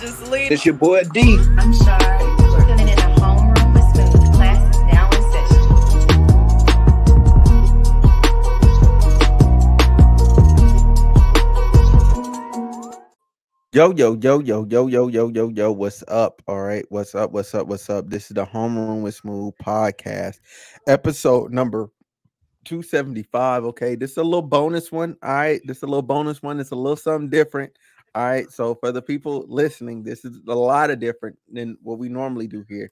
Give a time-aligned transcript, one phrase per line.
[0.00, 0.52] just leave.
[0.52, 1.38] It's your boy D.
[1.56, 2.24] I'm sorry.
[2.36, 4.34] We're feeling in a homeroom with smooth.
[4.34, 5.62] Class is now in session.
[13.72, 16.42] Yo, yo, yo, yo, yo, yo, yo, yo, yo, what's up?
[16.46, 17.32] All right, what's up?
[17.32, 17.66] What's up?
[17.66, 18.08] What's up?
[18.08, 20.40] This is the Homeroom with Smooth podcast,
[20.86, 21.88] episode number
[22.64, 23.64] 275.
[23.64, 25.16] Okay, this is a little bonus one.
[25.22, 26.60] All right, this is a little bonus one.
[26.60, 27.72] It's a little something different.
[28.16, 31.98] All right, so for the people listening, this is a lot of different than what
[31.98, 32.90] we normally do here,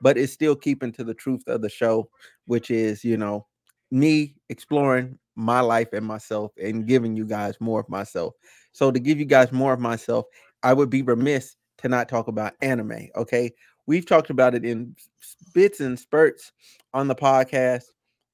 [0.00, 2.08] but it's still keeping to the truth of the show,
[2.46, 3.48] which is, you know,
[3.90, 8.34] me exploring my life and myself and giving you guys more of myself.
[8.70, 10.26] So to give you guys more of myself,
[10.62, 13.08] I would be remiss to not talk about anime.
[13.16, 13.50] Okay.
[13.88, 14.94] We've talked about it in
[15.52, 16.52] bits and spurts
[16.94, 17.86] on the podcast,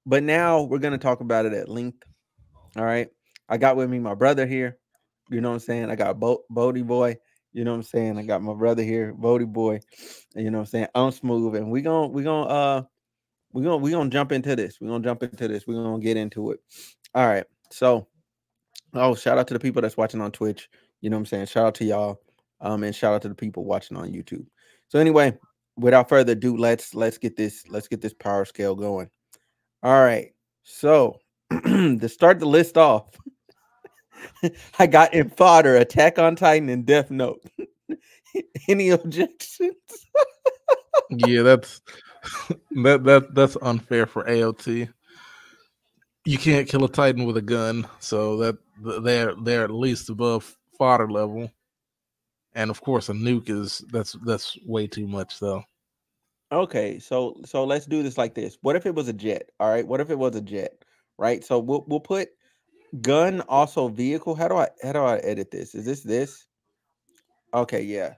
[0.04, 2.04] but now we're going to talk about it at length.
[2.76, 3.08] All right.
[3.48, 4.76] I got with me my brother here.
[5.30, 5.90] You know what I'm saying?
[5.90, 7.16] I got Bo- Bodie boy.
[7.52, 8.18] You know what I'm saying?
[8.18, 9.80] I got my brother here, Bodie boy.
[10.34, 10.88] You know what I'm saying?
[10.94, 11.56] I'm smooth.
[11.56, 12.82] And we're gonna we're gonna uh
[13.52, 14.80] we're gonna we're gonna jump into this.
[14.80, 15.66] We're gonna jump into this.
[15.66, 16.60] We're gonna get into it.
[17.14, 17.44] All right.
[17.70, 18.06] So
[18.94, 20.68] Oh, shout out to the people that's watching on Twitch.
[21.00, 21.46] You know what I'm saying?
[21.46, 22.20] Shout out to y'all.
[22.60, 24.46] Um, and shout out to the people watching on YouTube.
[24.88, 25.36] So anyway,
[25.76, 29.10] without further ado, let's let's get this let's get this power scale going.
[29.82, 30.32] All right.
[30.64, 31.18] So
[31.50, 33.04] to start the list off,
[34.78, 37.42] I got in fodder, Attack on Titan, and Death Note.
[38.68, 39.74] Any objections?
[41.10, 41.80] yeah, that's
[42.70, 44.88] that that that's unfair for AOT.
[46.24, 48.58] You can't kill a Titan with a gun, so that
[49.02, 51.50] they're they're at least above fodder level.
[52.54, 55.62] And of course, a nuke is that's that's way too much, though.
[56.52, 58.56] Okay, so so let's do this like this.
[58.62, 59.50] What if it was a jet?
[59.60, 59.86] All right.
[59.86, 60.84] What if it was a jet?
[61.18, 61.44] Right.
[61.44, 62.28] So we'll we'll put
[63.00, 64.34] gun also vehicle.
[64.34, 65.74] How do I how do I edit this?
[65.74, 66.46] Is this this?
[67.54, 68.14] Okay, yeah.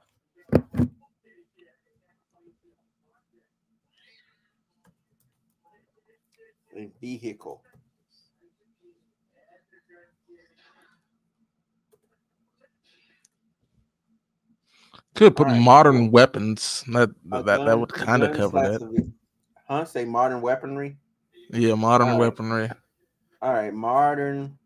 [7.00, 7.62] Vehicle.
[15.14, 16.84] Could put Alright, modern weapons.
[16.88, 19.12] That that that would kind of cover that.
[19.66, 19.84] Huh?
[19.84, 20.96] Say modern weaponry.
[21.50, 22.20] Yeah, modern Alright.
[22.20, 22.70] weaponry.
[23.40, 24.57] All right, modern,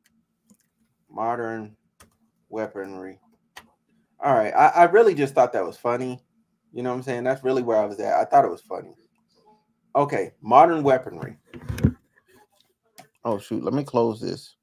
[1.12, 1.76] modern
[2.48, 3.18] weaponry.
[4.24, 6.20] All right, I, I really just thought that was funny.
[6.72, 7.24] You know what I'm saying?
[7.24, 8.14] That's really where I was at.
[8.14, 8.94] I thought it was funny.
[9.94, 11.36] Okay, modern weaponry.
[13.24, 14.56] Oh shoot, let me close this.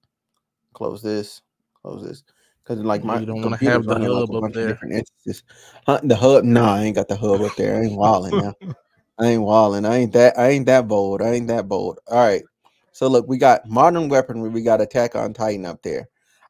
[0.74, 1.42] Close this.
[1.82, 2.24] Close this.
[2.64, 4.70] Because like my You don't wanna have the hub up there.
[4.70, 5.44] different instances.
[5.86, 6.44] Huh, the hub?
[6.44, 7.76] Nah, I ain't got the hub up there.
[7.76, 8.56] I ain't walling now.
[9.20, 9.86] I ain't walling.
[9.86, 10.38] I ain't that.
[10.38, 11.22] I ain't that bold.
[11.22, 12.00] I ain't that bold.
[12.10, 12.44] All right.
[12.92, 14.50] So look, we got modern weaponry.
[14.50, 16.10] We got Attack on Titan up there.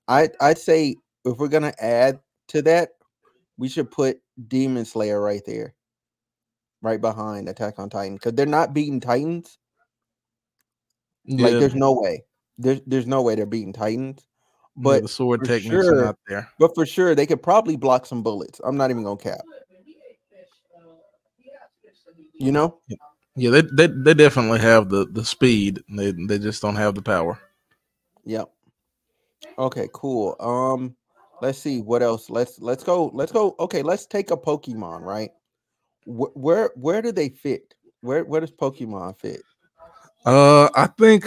[0.09, 2.89] I I'd say if we're gonna add to that,
[3.57, 5.75] we should put Demon Slayer right there,
[6.81, 9.57] right behind Attack on Titan, because they're not beating Titans.
[11.27, 12.23] Like there's no way.
[12.57, 14.25] There's there's no way they're beating Titans.
[14.75, 16.49] yeah, But the sword techniques sure- are not there.
[16.57, 18.59] but for sure they could probably block some bullets.
[18.63, 19.41] I'm not even gonna cap.
[22.33, 22.79] You know?
[23.35, 25.83] Yeah, they they, they definitely have the the speed.
[25.89, 27.39] They they just don't have the power.
[28.25, 28.49] Yep.
[29.57, 30.35] Okay, cool.
[30.39, 30.95] Um,
[31.41, 32.29] let's see what else.
[32.29, 33.11] Let's let's go.
[33.13, 33.55] Let's go.
[33.59, 35.01] Okay, let's take a Pokemon.
[35.01, 35.31] Right.
[36.05, 37.73] Wh- where where do they fit?
[38.01, 39.41] Where where does Pokemon fit?
[40.25, 41.25] Uh, I think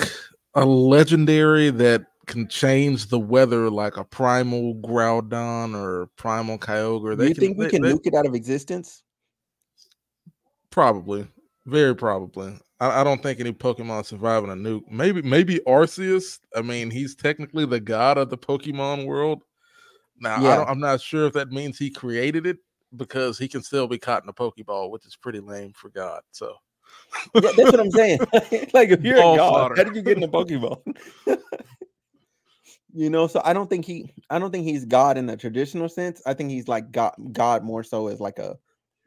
[0.55, 7.11] a legendary that can change the weather, like a primal Groudon or primal Kyogre.
[7.11, 9.03] Do They you can, think we they- can they- nuke it out of existence?
[10.71, 11.27] Probably,
[11.67, 12.59] very probably.
[12.81, 14.91] I, I don't think any Pokemon surviving a nuke.
[14.91, 16.41] Maybe, maybe Arceus.
[16.57, 19.45] I mean, he's technically the god of the Pokemon world.
[20.19, 20.57] Now, I Yeah.
[20.57, 22.59] don't, I'm not sure if that means he created it
[22.97, 26.21] because he can still be caught in a Pokeball, which is pretty lame for God.
[26.33, 26.55] So,
[27.35, 28.21] Yeah, that's what I'm saying.
[28.75, 29.77] like if you're Ball a god, fodder.
[29.77, 30.83] how did you get in a Pokeball?
[32.95, 35.89] you know, so I don't think he I don't think he's God in the traditional
[35.89, 36.23] sense.
[36.27, 38.59] I think he's like God God more so as like a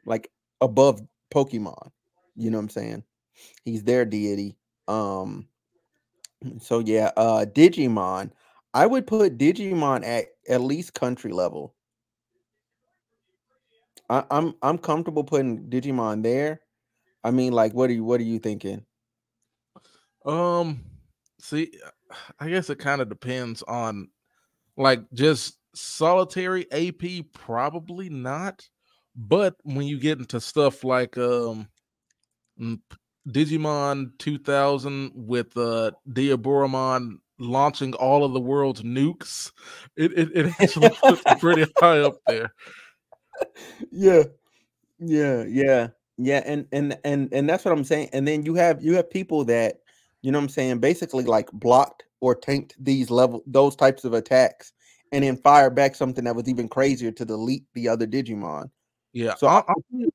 [0.04, 0.30] like
[0.60, 1.00] above
[1.32, 1.90] Pokemon.
[2.36, 3.04] You know what I'm saying?
[3.64, 4.56] He's their deity.
[4.88, 5.48] Um
[6.60, 8.30] so yeah, uh Digimon.
[8.74, 11.74] I would put Digimon at at least country level.
[14.08, 16.60] I, I'm I'm comfortable putting Digimon there.
[17.24, 18.84] I mean, like, what are you what are you thinking?
[20.24, 20.84] Um,
[21.40, 21.72] see,
[22.38, 24.08] I guess it kind of depends on
[24.76, 28.68] like just solitary AP, probably not.
[29.16, 31.68] But when you get into stuff like um
[33.28, 39.52] Digimon 2000 with uh Diaboromon launching all of the world's nukes,
[39.96, 42.54] it it, it actually puts pretty high up there.
[43.90, 44.22] yeah,
[44.98, 45.88] yeah, yeah,
[46.18, 48.10] yeah, and and and and that's what I'm saying.
[48.12, 49.80] And then you have you have people that
[50.22, 54.14] you know what I'm saying basically like blocked or tanked these level those types of
[54.14, 54.72] attacks,
[55.12, 58.70] and then fire back something that was even crazier to delete the other Digimon.
[59.16, 59.64] Yeah, So I-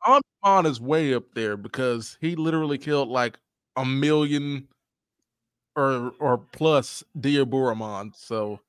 [0.06, 3.40] Am- Amon is way up there because he literally killed like
[3.76, 4.68] a million
[5.76, 8.16] or or plus Diaboromon.
[8.16, 8.60] So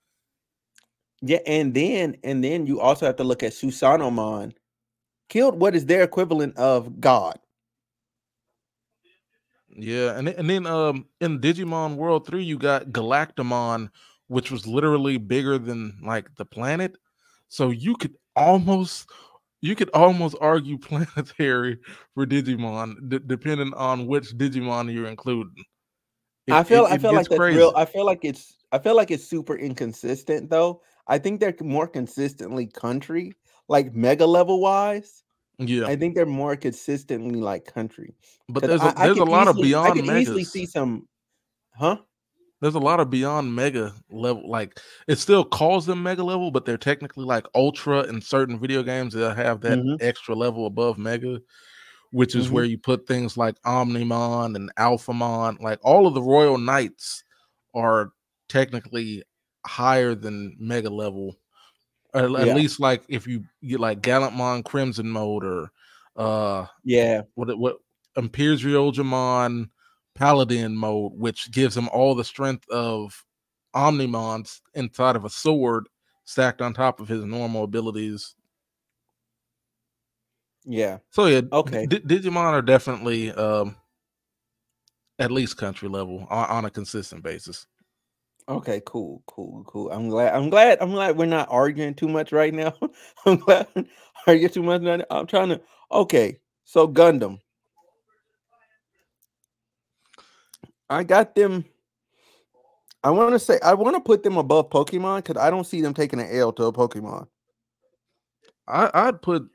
[1.22, 4.52] Yeah, and then and then you also have to look at Susanoomon
[5.28, 7.38] killed what is their equivalent of God.
[9.74, 13.88] yeah, and then, and then um in Digimon World Three, you got Galacticmon,
[14.28, 16.96] which was literally bigger than like the planet.
[17.48, 19.08] So you could almost
[19.62, 21.78] you could almost argue planetary
[22.14, 25.64] for Digimon, d- depending on which Digimon you're including.
[26.46, 27.56] It- I feel it- I feel like that's crazy.
[27.58, 27.72] real.
[27.76, 30.82] I feel like it's I feel like it's super inconsistent though.
[31.06, 33.32] I think they're more consistently country,
[33.68, 35.22] like mega level wise.
[35.58, 38.14] Yeah, I think they're more consistently like country.
[38.48, 39.92] But there's a, I- I there's a could lot of beyond.
[39.92, 41.06] I could easily see some,
[41.76, 41.98] huh?
[42.62, 44.48] There's a lot of beyond mega level.
[44.48, 44.78] Like
[45.08, 49.14] it still calls them mega level, but they're technically like ultra in certain video games
[49.14, 49.96] that have that Mhm.
[49.98, 51.40] extra level above mega,
[52.12, 52.52] which is Mhm.
[52.52, 55.60] where you put things like Omnimon and Alphamon.
[55.60, 57.24] Like all of the Royal Knights
[57.74, 58.12] are
[58.48, 59.24] technically
[59.66, 61.36] higher than mega level.
[62.14, 62.54] Or at Yeah.
[62.54, 65.70] least like if you get like Gallantmon Crimson mode or
[66.16, 67.78] uh Yeah, what what
[68.16, 69.70] Imperialdramon
[70.14, 73.24] Paladin mode, which gives him all the strength of
[73.74, 75.88] Omnimons inside of a sword
[76.24, 78.34] stacked on top of his normal abilities.
[80.64, 80.98] yeah.
[81.10, 81.86] So yeah, Okay.
[81.86, 83.76] D- Digimon are definitely um
[85.18, 87.66] at least country level on, on a consistent basis.
[88.48, 89.90] Okay, cool, cool, cool.
[89.92, 90.34] I'm glad.
[90.34, 90.78] I'm glad.
[90.80, 92.74] I'm glad we're not arguing too much right now.
[93.26, 93.86] I'm glad not
[94.26, 94.82] arguing too much.
[94.82, 95.00] now.
[95.10, 95.60] I'm trying to.
[95.92, 97.38] Okay, so Gundam.
[100.92, 101.64] I got them.
[103.04, 105.80] I want to say I want to put them above Pokemon because I don't see
[105.80, 107.26] them taking an L to a Pokemon.
[108.68, 109.48] I, I'd put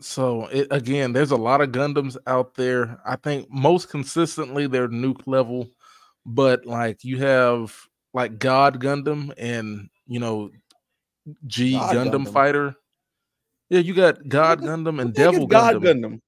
[0.00, 1.12] so it, again.
[1.12, 3.00] There's a lot of Gundams out there.
[3.04, 5.68] I think most consistently they're nuke level,
[6.24, 7.76] but like you have
[8.14, 10.50] like God Gundam and you know
[11.46, 12.32] G Gundam, Gundam.
[12.32, 12.74] Fighter.
[13.68, 15.82] Yeah, you got God Gundam and What the heck is Devil God Gundam.
[15.82, 16.20] Gundam.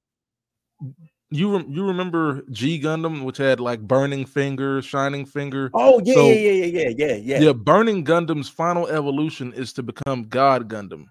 [1.34, 5.70] You rem- you remember G Gundam, which had like Burning Finger, Shining Finger.
[5.73, 7.40] Oh yeah, So- yeah, yeah, yeah, yeah, yeah, yeah.
[7.40, 11.06] Yeah, Burning Gundam's final evolution is to become God Gundam.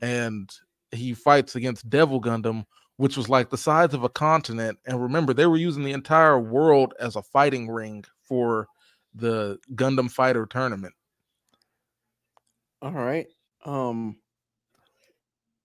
[0.00, 0.50] And
[0.90, 2.64] he fights against Devil Gundam,
[2.96, 4.78] which was like the size of a continent.
[4.86, 8.66] And remember, they were using the entire world as a fighting ring for
[9.14, 10.94] the Gundam Fighter tournament.
[12.80, 13.26] All right.
[13.66, 14.16] Um,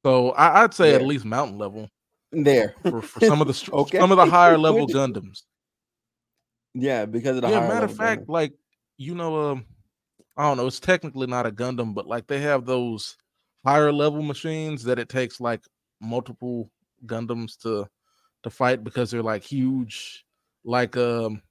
[0.04, 1.90] So I, I'd say at least mountain level
[2.32, 2.76] there.
[2.84, 4.00] for, for some of the Okay.
[4.00, 5.44] some of the higher level Gundams.
[6.74, 8.30] yeah, because of the yeah, matter of fact, Gundam.
[8.30, 8.54] like
[8.98, 9.66] you know, um,
[10.36, 13.18] I don't know, it's technically not a Gundam, but like they have those
[13.66, 15.62] higher level machines that it takes like
[16.02, 16.70] multiple
[17.06, 17.88] Gundams to
[18.44, 20.26] to fight because they're like huge,
[20.64, 21.42] like um,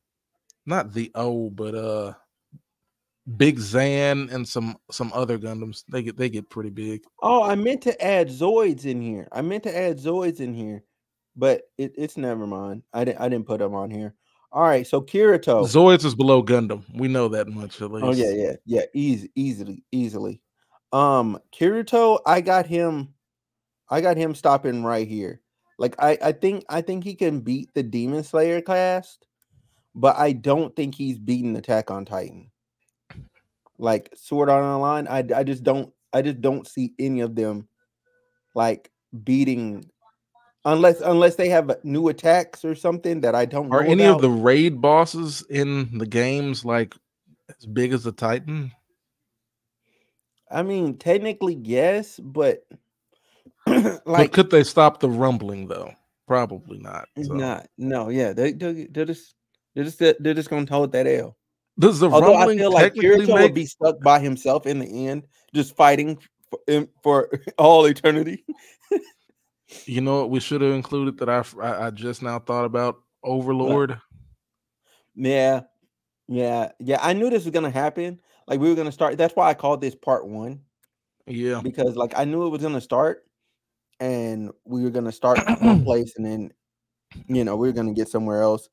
[0.66, 2.12] not the O, but uh,
[3.36, 5.84] Big Zam and some some other Gundams.
[5.88, 7.02] They get they get pretty big.
[7.22, 9.26] Oh, I meant to add Zoids in here.
[9.32, 10.84] I meant to add Zoids in here,
[11.34, 12.82] but it, it's never mind.
[12.92, 13.20] I didn't.
[13.20, 14.14] I didn't put them on here.
[14.52, 15.64] All right, so Kirito.
[15.66, 16.84] Zoids is below Gundam.
[16.94, 18.06] We know that much at least.
[18.06, 18.82] oh yeah, yeah, yeah.
[18.94, 20.40] Easy, easily, easily.
[20.92, 22.20] Um, Kirito.
[22.24, 23.12] I got him.
[23.90, 25.40] I got him stopping right here.
[25.78, 29.26] Like I, I think, I think he can beat the Demon Slayer cast,
[29.94, 32.50] but I don't think he's beaten Attack on Titan.
[33.78, 37.68] Like Sword Art Online, I, I just don't, I just don't see any of them
[38.54, 38.90] like
[39.24, 39.84] beating
[40.64, 44.16] unless unless they have new attacks or something that I don't Are any about.
[44.16, 46.94] of the raid bosses in the games like
[47.48, 48.72] as big as the Titan?
[50.50, 52.66] I mean, technically yes, but
[53.66, 55.92] Like, like could they stop the rumbling though?
[56.26, 57.08] Probably not.
[57.24, 57.34] so.
[57.34, 59.34] not no, yeah, they they- they're just
[59.74, 61.36] they're just they're just gonna hold that L.
[61.78, 65.08] Does the Although I feel like Kirito make would be stuck by himself in the
[65.08, 66.18] end, just fighting
[66.50, 68.44] for, for all eternity.
[69.84, 74.00] you know what we should have included that I I just now thought about Overlord.
[75.14, 75.62] Yeah,
[76.28, 76.98] yeah, yeah.
[77.02, 78.20] I knew this was gonna happen.
[78.46, 79.18] Like we were gonna start.
[79.18, 80.60] That's why I called this part one
[81.26, 81.60] Yeah.
[81.62, 83.26] because like I knew it was gonna start,
[84.00, 86.52] and we were gonna start one place, and then
[87.26, 88.68] you know we were gonna get somewhere else.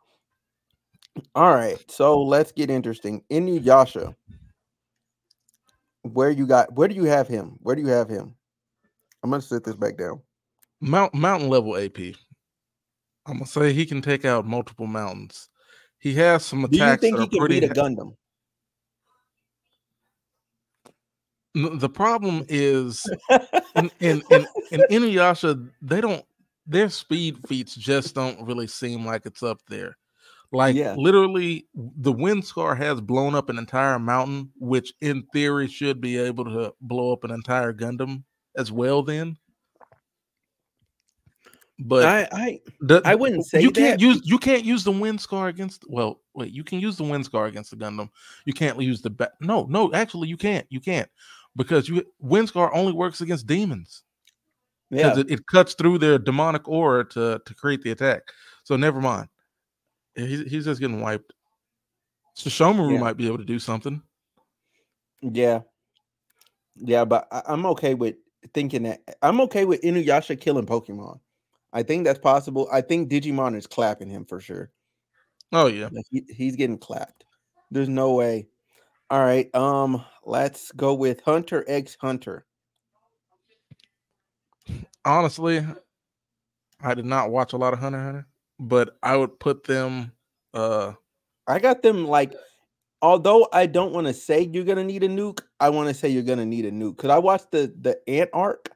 [1.36, 3.24] All right, so let's get interesting.
[3.32, 4.16] Inuyasha,
[6.02, 6.74] where you got?
[6.74, 7.58] Where do you have him?
[7.62, 8.36] Where do you have him?
[9.24, 10.22] I'm gonna sit this back down.
[10.82, 11.98] Mount mountain level AP.
[13.26, 15.50] I'm gonna say he can take out multiple mountains.
[16.00, 17.60] He has some Do you attacks think he can pretty.
[17.62, 18.16] beat a Gundam?
[21.56, 23.06] The problem is
[23.76, 26.26] in in in, in Inuyasha, they don't
[26.66, 29.96] their speed feats just don't really seem like it's up there.
[30.54, 30.94] Like Yeah.
[30.96, 36.18] literally, the wind scar has blown up an entire mountain, which in theory should be
[36.18, 38.24] able to blow up an entire Gundam
[38.56, 39.02] as well.
[39.02, 39.36] Then,
[41.80, 45.20] but I, I the- I wouldn't say you can't use you can't use the wind
[45.20, 45.86] scar against.
[45.90, 48.10] Well, wait, you can use the wind scar against the Gundam.
[48.46, 49.92] You can't use the ba- no, no.
[49.92, 50.68] Actually, you can't.
[50.70, 51.10] You can't
[51.56, 54.04] because you wind scar only works against demons
[54.92, 55.10] yeah.
[55.10, 58.22] because it, it cuts through their demonic aura to to create the attack.
[58.66, 59.30] So never mind.
[60.16, 61.34] He's he's just getting wiped.
[62.36, 63.00] So Shomaru Yeah.
[63.00, 64.02] might be able to do something.
[65.22, 65.62] Yeah.
[66.76, 68.16] Yeah, but I, I'm okay with
[68.54, 71.20] thinking that I'm okay with Inuyasha killing Pokemon.
[71.72, 72.68] I think that's possible.
[72.72, 74.72] I think Digimon is clapping him for sure.
[75.52, 75.90] Oh yeah.
[75.92, 77.26] Like he, he's getting clapped.
[77.72, 78.48] There's no way.
[79.10, 79.54] All right.
[79.56, 82.46] Um, let's go with Hunter X Hunter.
[85.06, 85.66] Honestly,
[86.82, 88.28] I did not watch a lot of Hunter Hunter,
[88.68, 90.12] but I would put them.
[90.54, 90.94] uh
[91.48, 92.34] I got them like
[93.02, 96.10] although I don't want to say you're gonna need a nuke, I want to say
[96.10, 96.96] you're gonna need a nuke.
[96.98, 98.70] Because I watched the the ant arc.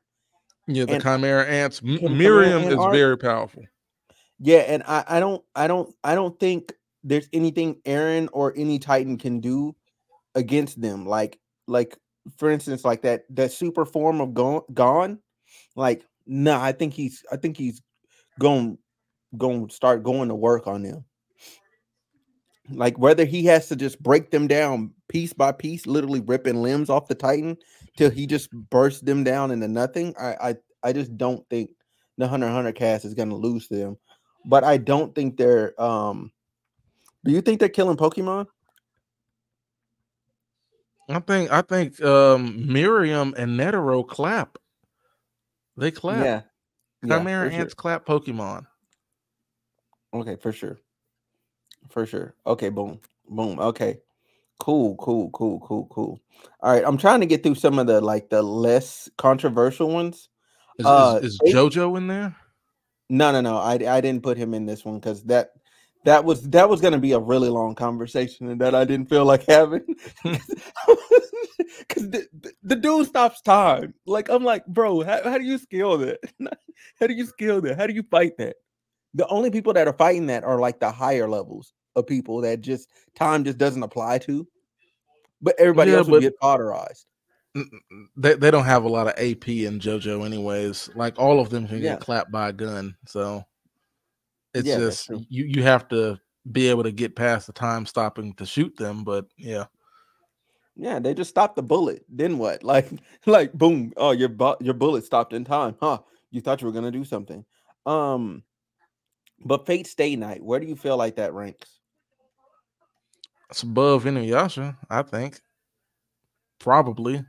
[0.67, 1.82] Yeah, the And- Chimera ants.
[1.84, 3.63] M- Meruem ant is very powerful.
[4.39, 8.79] Yeah, and I, I don't I don't I don't think there's anything Eren or any
[8.79, 9.75] Titan can do
[10.36, 11.06] against them.
[11.06, 11.98] Like like
[12.38, 15.20] for instance, like that that super form of Gon Gon.
[15.77, 17.82] Like, nah, I think he's I think he's
[18.39, 18.77] going
[19.36, 21.03] going to start going to work on them.
[22.69, 26.89] Like whether he has to just break them down piece by piece, literally ripping limbs
[26.89, 27.57] off the Titan
[27.98, 30.13] till he just bursts them down into nothing.
[30.19, 31.69] I I, I just don't think
[32.17, 33.98] the Hunter Hunter cast is gonna lose them.
[34.46, 36.31] But I don't think they're um
[37.24, 38.48] do you think they're killing Pokemon?
[41.10, 44.57] I think I think um Meruem and Netero clap.
[45.77, 46.25] They clap.
[46.25, 46.41] Yeah.
[47.03, 47.60] yeah, Chimera sure.
[47.62, 48.65] ants clap Pokemon.
[50.13, 50.79] Okay, for sure.
[51.89, 52.35] For sure.
[52.45, 52.99] Okay, boom.
[53.29, 53.59] Boom.
[53.59, 53.99] Okay.
[54.59, 56.19] Cool, cool, cool, cool, cool.
[56.61, 56.83] All right.
[56.85, 60.29] I'm trying to get through some of the like the less controversial ones.
[60.79, 62.35] Is, Uh, is, is they- JoJo in there?
[63.09, 63.57] No, no, no.
[63.57, 65.51] I I didn't put him in this one because that
[66.03, 69.23] that was that was gonna be a really long conversation and that I didn't feel
[69.25, 69.85] like having.
[71.89, 73.93] Cause the, the, the dude stops time.
[74.05, 76.19] Like I'm like, bro, how, how do you scale that?
[76.99, 77.77] how do you scale that?
[77.77, 78.57] How do you fight that?
[79.13, 82.61] The only people that are fighting that are like the higher levels of people that
[82.61, 84.47] just time just doesn't apply to.
[85.41, 87.05] But everybody Yeah, else will but- get cauterized.
[88.15, 90.89] They they don't have a lot of AP in JoJo anyways.
[90.93, 91.93] Like all of them can Yeah.
[91.93, 92.95] get clapped by a gun.
[93.07, 93.43] So
[94.53, 96.19] it's Yeah, just you you have to
[96.51, 99.03] be able to get past the time stopping to shoot them.
[99.03, 99.65] But yeah.
[100.75, 102.05] Yeah, they just stopped the bullet.
[102.07, 102.61] Then what?
[102.63, 102.89] Like,
[103.25, 103.91] like, boom!
[103.97, 105.99] Oh, your bu- your bullet stopped in time, huh?
[106.29, 107.43] You thought you were gonna do something.
[107.87, 108.43] Um,
[109.46, 111.79] but Fate Stay Night, where do you feel like that ranks?
[113.50, 115.39] It's above Inuyasha, I think.
[116.60, 117.24] Probably.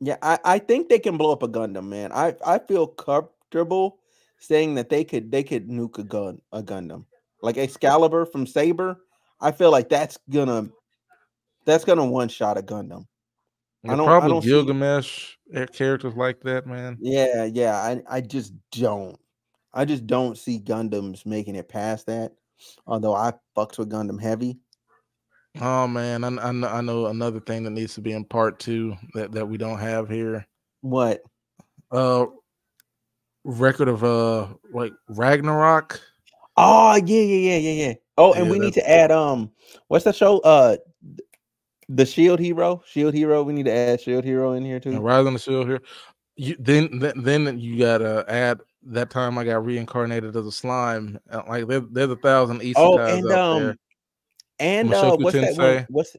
[0.00, 2.12] Yeah, I, I think they can blow up a Gundam, man.
[2.12, 3.98] I I feel comfortable
[4.38, 7.06] saying that they could they could nuke a gun a Gundam
[7.42, 9.00] like Excalibur from Saber.
[9.40, 10.68] I feel like that's gonna
[11.64, 13.06] that's gonna one shot a Gundam.
[13.86, 16.96] I don't- I probably don't see- Gilgamesh eh, characters like that, man.
[17.00, 17.76] Yeah, yeah.
[17.76, 19.18] I, I just don't.
[19.74, 22.32] I just don't see Gundams making it past that.
[22.86, 24.58] Although I fucks with Gundam heavy.
[25.60, 28.96] Oh man, I, I, I know another thing that needs to be in part two
[29.14, 30.46] that, that we don't have here.
[30.80, 31.20] What?
[31.90, 32.26] Uh
[33.44, 36.00] record of uh like Ragnarok.
[36.56, 37.94] Oh yeah, yeah, yeah, yeah, yeah.
[38.16, 39.50] Oh, and Yeah, we need to add um,
[39.88, 40.38] what's that show?
[40.40, 40.76] Uh,
[41.88, 42.82] the Shield Hero.
[42.86, 43.42] Shield Hero.
[43.42, 45.00] We need to add Shield Hero in here and too.
[45.00, 45.80] Rise on the Shield Hero.
[46.36, 51.18] You then then, then you gotta add that time I got reincarnated as a slime.
[51.30, 53.70] uh, Like there, there's a thousand isekais Oh, and out there.
[53.70, 53.78] um,
[54.58, 55.56] and uh, what's that one?
[55.56, 55.86] Tensei.
[55.88, 56.16] What's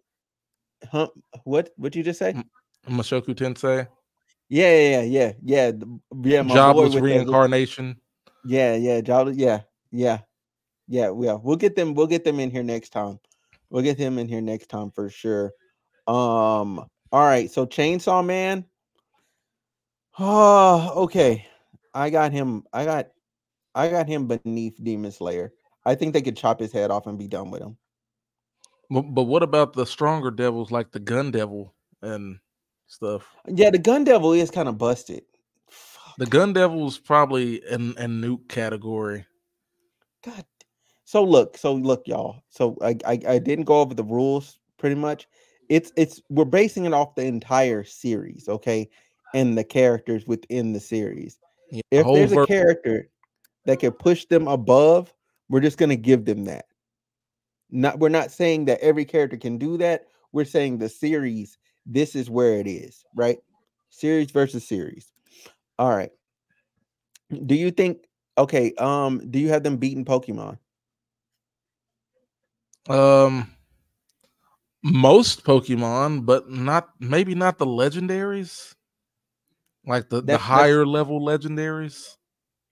[0.92, 1.08] huh?
[1.44, 1.70] What?
[1.78, 2.36] What you just say?
[2.90, 3.88] Mushoku Tensei,
[4.50, 5.72] Yeah, yeah, yeah, yeah,
[6.24, 6.42] yeah.
[6.42, 8.00] my boy Jobless with that reincarnation.
[8.44, 9.38] Yeah, yeah, jobless.
[9.38, 10.20] Yeah, yeah,
[10.88, 11.10] yeah.
[11.18, 11.96] Yeah, we'll get them.
[11.96, 13.20] We'll get them in here next time.
[13.70, 15.52] We'll get him in here next time for sure.
[16.08, 16.86] Um.
[17.12, 17.50] All right.
[17.50, 18.66] So Chainsaw Man.
[20.20, 21.48] Oh, okay.
[21.96, 22.64] I got him.
[22.72, 23.08] I got.
[23.74, 25.52] I got him beneath Demon Slayer.
[25.86, 27.78] I think they could chop his head off and be done with him.
[28.90, 32.40] But, but what about the stronger devils like the Gun Devil and
[32.88, 33.36] stuff?
[33.48, 35.24] Yeah, the Gun Devil is kind of busted.
[36.18, 39.26] The Gun Devil's probably in a nuke category.
[40.24, 40.46] God.
[41.04, 42.44] So look, so look, y'all.
[42.50, 45.28] So I, I I didn't go over the rules pretty much.
[45.70, 48.90] It's it's we're basing it off the entire series, okay,
[49.34, 51.38] and the characters within the series.
[51.72, 53.10] Yeah, If there's a character
[53.66, 55.14] that can push them above,
[55.50, 56.66] we're just gonna give them that.
[57.72, 60.08] Not we're not saying that every character can do that.
[60.32, 63.40] We're saying the series, this is where it is, right?
[63.90, 65.12] Series versus series.
[65.80, 66.12] All right.
[67.46, 68.06] Do you think
[68.38, 70.58] okay, um, do you have them beating Pokemon?
[72.88, 73.52] Um,
[74.84, 78.75] most Pokemon, but not maybe not the legendaries,
[79.88, 82.16] like the, the That's- that's- higher level legendaries.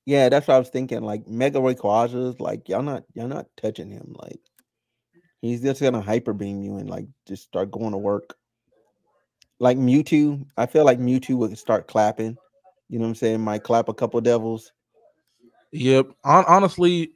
[0.05, 1.01] Yeah, that's what I was thinking.
[1.01, 4.13] Like Mega Rayquaza's like y'all not y'all not touching him.
[4.17, 4.39] Like
[5.41, 8.35] he's just gonna hyper beam you and like just start going to work.
[9.59, 12.35] Like Mewtwo, I feel like Mewtwo would start clapping.
[12.89, 13.39] You know what I'm saying?
[13.41, 14.73] Might clap a couple devils.
[15.71, 16.07] Yep.
[16.25, 17.13] Hon- honestly,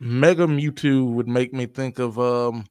[0.00, 2.66] Mega Mewtwo would make me think of um,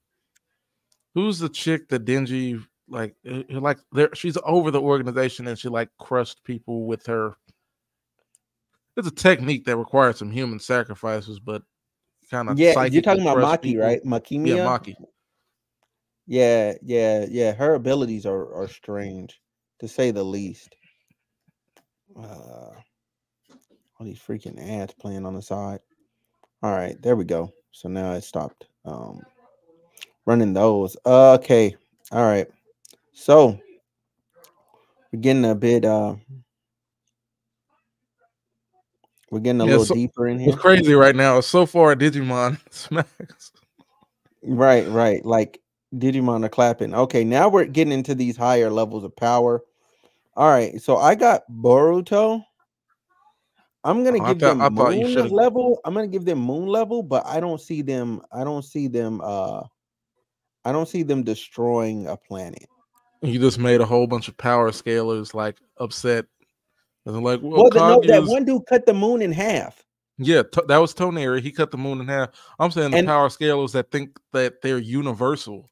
[1.16, 4.10] who's the chick that Denji like uh, uh, like there?
[4.14, 7.36] She's over the organization and she like crushed people with her.
[8.96, 11.64] It's a technique that requires some human sacrifices, but
[12.30, 14.04] kind of Yeah, you're talking about Maki, right?
[14.04, 14.48] Makima.
[14.48, 14.96] Yeah, Maki.
[16.28, 17.54] Yeah, yeah, yeah.
[17.54, 19.42] Her abilities are are strange,
[19.80, 20.76] to say the least.
[22.16, 22.72] Uh,
[24.00, 25.80] all these freaking ads playing on the side.
[26.62, 27.52] All right, there we go.
[27.72, 28.68] So now it stopped.
[28.86, 29.22] Um,
[30.26, 30.96] running those.
[31.06, 31.76] Okay,
[32.12, 32.48] all right.
[33.14, 33.60] So
[35.12, 35.86] we're getting a bit.
[35.86, 36.16] Uh,
[39.32, 40.50] we're getting a Yeah, little so- deeper in here.
[40.50, 41.40] It's crazy right now.
[41.42, 43.52] So far, Digimon smacks.
[44.44, 45.26] Right, right.
[45.26, 45.62] Like
[45.96, 46.94] Digimon are clapping.
[46.94, 49.64] Okay, now we're getting into these higher levels of power.
[50.36, 52.44] All right, so I got Boruto.
[53.84, 55.80] I'm gonna Oh, give thought- them I thought you moon level.
[55.86, 58.22] I'm gonna give them moon level, but I don't see them.
[58.32, 59.22] I don't see them.
[59.24, 59.62] Uh,
[60.66, 62.66] I don't see them destroying a planet.
[63.24, 66.26] You just made a whole bunch of power scalers like upset.
[67.06, 69.84] And like, well, Well, the, no, that one dude cut the moon in half.
[70.18, 71.42] yeah, to- that was Toneri.
[71.42, 72.30] He cut the moon in half.
[72.60, 75.70] I'm saying the And- power scalers that think that they're universal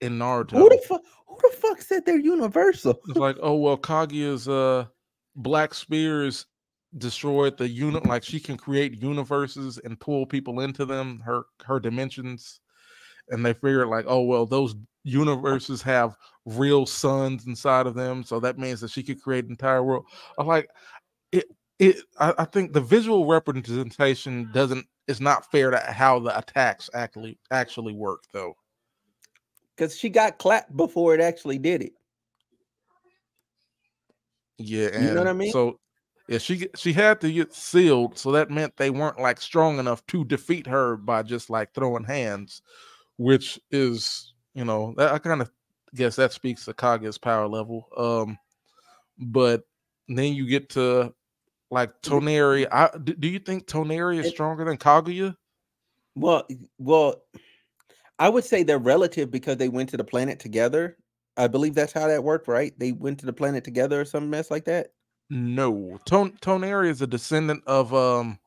[0.00, 0.52] in Naruto.
[0.52, 1.02] Who the fuck?
[1.26, 2.98] Who the fuck said they're universal?
[3.08, 4.86] It's like, oh well, Kaguya's uh
[5.36, 6.46] black spears
[6.98, 8.06] destroyed the unit.
[8.06, 11.20] Like she can create universes and pull people into them.
[11.24, 12.60] Her her dimensions,
[13.30, 14.74] and they figured like, oh well, those
[15.04, 16.16] universes have
[16.46, 20.06] real suns inside of them, so that means that she could create an entire world.
[20.38, 20.70] I'm like,
[21.32, 21.46] it
[21.78, 21.96] it.
[22.18, 24.86] I, I think the visual representation doesn't.
[25.08, 28.54] It's not fair to how the attacks actually actually work though.
[29.76, 31.92] Because she got clapped before it actually did it.
[34.58, 35.52] Yeah, and You know what I mean?
[35.52, 35.78] So
[36.28, 40.04] yeah, she she had to get sealed, so that meant they weren't like strong enough
[40.06, 42.62] to defeat her by just like throwing hands,
[43.16, 45.50] which is you know that, I kind of
[45.96, 47.88] guess that speaks to Kaguya's power level.
[47.96, 48.38] Um,
[49.18, 49.62] but
[50.08, 51.12] then you get to
[51.70, 52.66] like Toneri.
[52.70, 55.36] I do, you think Toneri is stronger than Kaguya?
[56.14, 56.46] Well,
[56.78, 57.22] well,
[58.18, 60.96] I would say they're relative because they went to the planet together.
[61.36, 62.72] I believe that's how that worked, right?
[62.78, 64.92] They went to the planet together or some mess like that.
[65.28, 68.38] No, Ton Toneri is a descendant of um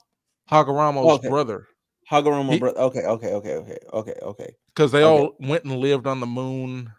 [0.49, 1.27] Hagoromo's Okay.
[1.27, 1.67] brother
[2.09, 4.55] Hagoromo, He- bro- okay, okay, okay, okay, okay, okay.
[4.67, 5.23] because they Okay.
[5.23, 6.91] all went and lived on the moon.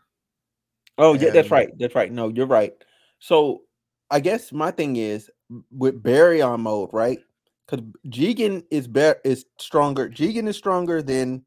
[1.01, 1.71] Oh, yeah, that's And- right.
[1.79, 2.13] That's right.
[2.13, 2.73] No, you're right.
[3.19, 3.63] So
[4.11, 5.31] I guess my thing is
[5.73, 7.19] with Baryon mode, right?
[7.67, 10.09] Because Jigen is better is stronger.
[10.09, 11.45] Jigen is stronger than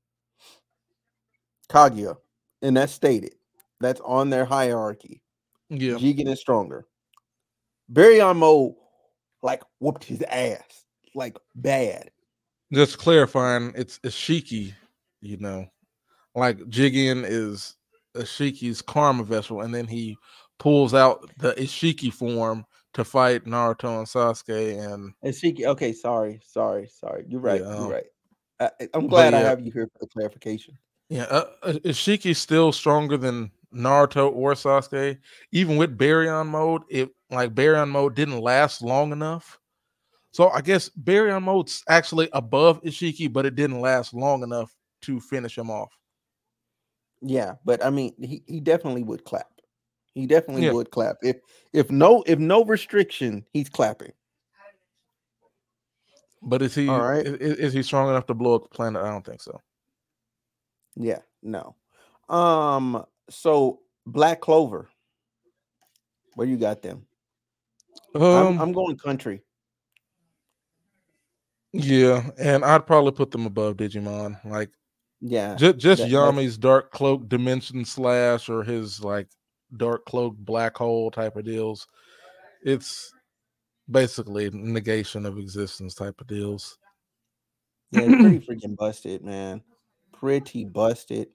[1.70, 2.18] Kaguya,
[2.62, 3.34] and that's stated.
[3.80, 5.22] That's on their hierarchy.
[5.70, 5.94] Yeah.
[5.96, 6.86] Jigen is stronger.
[7.92, 8.76] Baryon mode,
[9.42, 10.86] like whooped his ass,
[11.16, 12.10] like bad.
[12.72, 14.74] just clarifying it's Ishiki,
[15.22, 15.68] you know.
[16.36, 17.76] Like Jigen is
[18.16, 20.18] Ishiki's karma vessel, and then he
[20.60, 26.40] pulls out the Ishiki form to fight Naruto and Sasuke and And Shiki, okay, sorry,
[26.46, 27.26] sorry, sorry.
[27.28, 27.62] You're right.
[27.62, 28.06] Yeah, um, you're right.
[28.60, 30.78] I, I'm glad I have you here for the clarification.
[31.10, 35.18] yeah, uh, uh, Ishiki's still stronger than Naruto or Sasuke.
[35.52, 39.60] Even with Baryon mode, it like Baryon mode didn't last long enough.
[40.32, 44.74] So I guess Baryon mode's actually above Ishiki, but it didn't last long enough
[45.04, 45.92] to finish him off.
[47.26, 49.48] Yeah, but I mean, he, he definitely would clap.
[50.14, 50.74] He definitely Yeah.
[50.74, 51.16] would clap.
[51.24, 51.38] If
[51.72, 54.12] if no if no restriction, he's clapping.
[56.42, 57.26] But is he All right.
[57.26, 59.02] i- i- is, he strong enough to blow up the planet?
[59.02, 59.60] I don't think so.
[60.96, 61.76] Yeah, no.
[62.28, 64.90] Um, so Black Clover.
[66.36, 67.06] Where you got them?
[68.16, 69.42] Um, I'm, I'm going country.
[71.72, 74.44] yeah, and I'd probably put them above Digimon.
[74.46, 74.70] Like
[75.26, 75.56] Yeah.
[75.56, 79.28] just just that- Yami's Dark Cloak Dimension Slash or his like
[79.78, 81.88] Dark Cloak Black Hole type of deals.
[82.64, 83.12] It's
[83.90, 86.78] basically negation of existence type of deals.
[87.92, 89.62] Yeah, it's pretty freaking busted, man.
[90.12, 91.30] Pretty busted.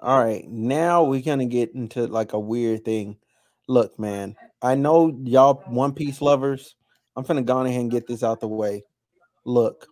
[0.00, 3.18] All right, now we're gonna get into like a weird thing.
[3.68, 6.74] Look, man, I know y'all One Piece lovers.
[7.16, 8.82] I'm gonna go ahead and get this out the way.
[9.44, 9.86] Look,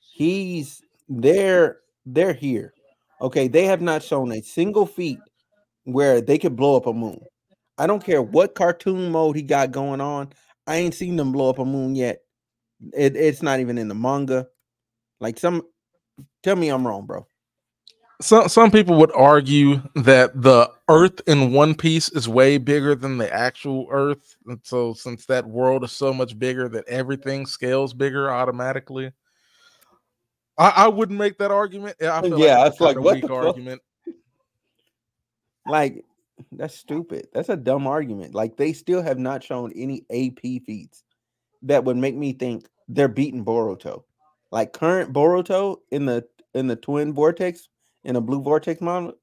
[0.00, 0.80] he's
[1.10, 1.80] they're
[2.14, 2.72] they're here.
[3.20, 5.18] Okay, they have not shown a single feat
[5.84, 7.20] where they could blow up a moon.
[7.78, 10.30] I don't care what cartoon mode he got going on.
[10.66, 12.20] I ain't seen them blow up a moon yet.
[12.92, 14.46] It, it's not even in the manga.
[15.20, 15.62] Like some,
[16.42, 17.26] tell me I'm wrong, bro.
[18.20, 23.16] Some some people would argue that the Earth in One Piece is way bigger than
[23.16, 27.94] the actual Earth, and so since that world is so much bigger, that everything scales
[27.94, 29.12] bigger automatically.
[30.58, 31.96] I, I wouldn't make that argument.
[32.02, 33.82] I feel Yeah, like I it's feel a like, what weak argument.
[35.66, 36.04] Like
[36.52, 37.28] that's stupid.
[37.32, 38.34] That's a dumb argument.
[38.34, 41.04] Like they still have not shown any AP feats
[41.62, 44.04] that would make me think they're beating Boruto.
[44.50, 47.68] Like current Boruto in the in the twin vortex
[48.04, 49.14] in a blue vortex model,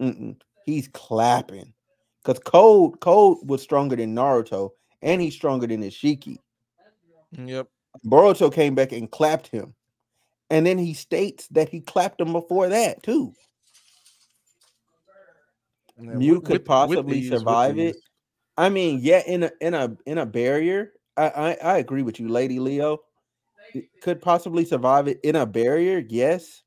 [0.00, 1.72] mm-mm, he's clapping.
[2.24, 4.70] Cause Code Code was stronger than Naruto,
[5.02, 6.38] and he's stronger than Ishiki.
[7.36, 7.68] Yep.
[8.04, 9.74] Boruto came back and clapped him.
[10.52, 13.32] And then he states that he clapped him before that too.
[15.96, 17.96] Mew could with- with possibly these- survive it.
[18.58, 22.20] I mean, yeah, in a in a in a barrier, I, I I agree with
[22.20, 22.98] you, Lady Leo.
[23.72, 26.62] It could possibly survive it in a barrier, yes.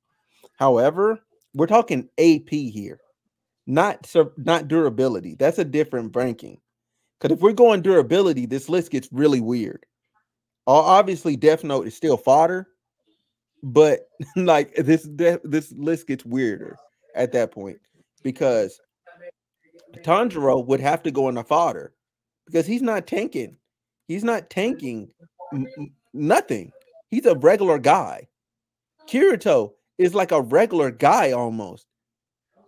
[0.58, 1.20] However,
[1.54, 3.00] we're talking AP here,
[3.68, 5.36] not not durability.
[5.36, 6.60] That's a different ranking.
[7.20, 9.86] Because if we're going durability, this list gets really weird.
[10.66, 12.68] Obviously, Death Note is still fodder,
[13.66, 16.78] but like this this list gets weirder
[17.16, 17.80] at that point
[18.24, 18.80] because
[19.98, 21.94] Tanjiro would have to go in the fodder
[22.46, 23.58] because he's not tanking.
[24.08, 25.10] He's not tanking
[26.14, 26.72] nothing.
[27.10, 28.28] He's a regular guy.
[29.08, 31.88] Kirito is like a regular guy almost.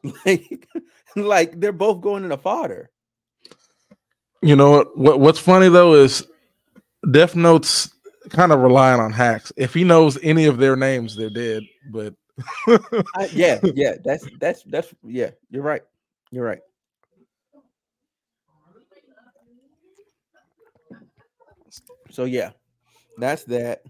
[0.26, 0.68] Like,
[1.16, 2.92] like they're both going in the fodder.
[4.42, 5.20] You know what?
[5.20, 6.26] What's funny though is
[7.12, 7.90] Death Note's
[8.30, 9.54] kind of relying on hacks.
[9.58, 11.64] If he knows any of their names, they're dead.
[11.92, 12.14] But
[13.16, 15.32] I- yeah, yeah, that's that's that's yeah.
[15.50, 15.82] You're right.
[16.32, 16.60] You're right.
[22.12, 22.52] So yeah,
[23.18, 23.82] that's that.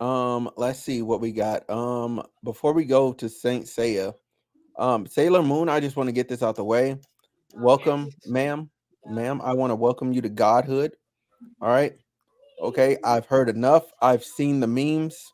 [0.00, 1.68] Um, let's see what we got.
[1.68, 4.14] Um, before we go to Saint Seiya,
[4.78, 6.96] um, Sailor Moon, I just want to get this out the way.
[7.54, 8.70] Welcome, ma'am,
[9.06, 9.40] ma'am.
[9.42, 10.92] I want to welcome you to Godhood.
[11.60, 11.94] All right.
[12.60, 13.84] Okay, I've heard enough.
[14.00, 15.32] I've seen the memes.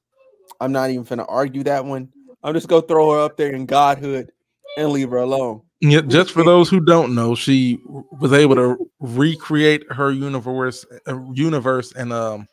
[0.60, 2.12] I'm not even gonna argue that one.
[2.42, 4.30] I'm just gonna throw her up there in Godhood
[4.76, 5.62] and leave her alone.
[5.80, 11.20] yeah, just for those who don't know, she was able to recreate her universe, uh,
[11.32, 12.46] universe, and um,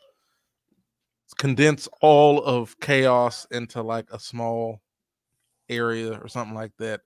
[1.38, 4.81] condense all of chaos into like a small
[5.69, 7.01] area or something like that.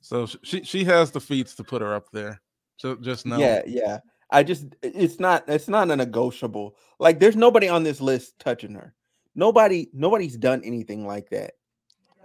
[0.00, 2.40] So she she has the feats to put her up there.
[2.76, 3.38] So just know.
[3.38, 3.98] Yeah, yeah.
[4.32, 6.76] I just it's not it's not a negotiable.
[6.98, 8.94] Like there's nobody on this list touching her.
[9.34, 11.52] Nobody nobody's done anything like that.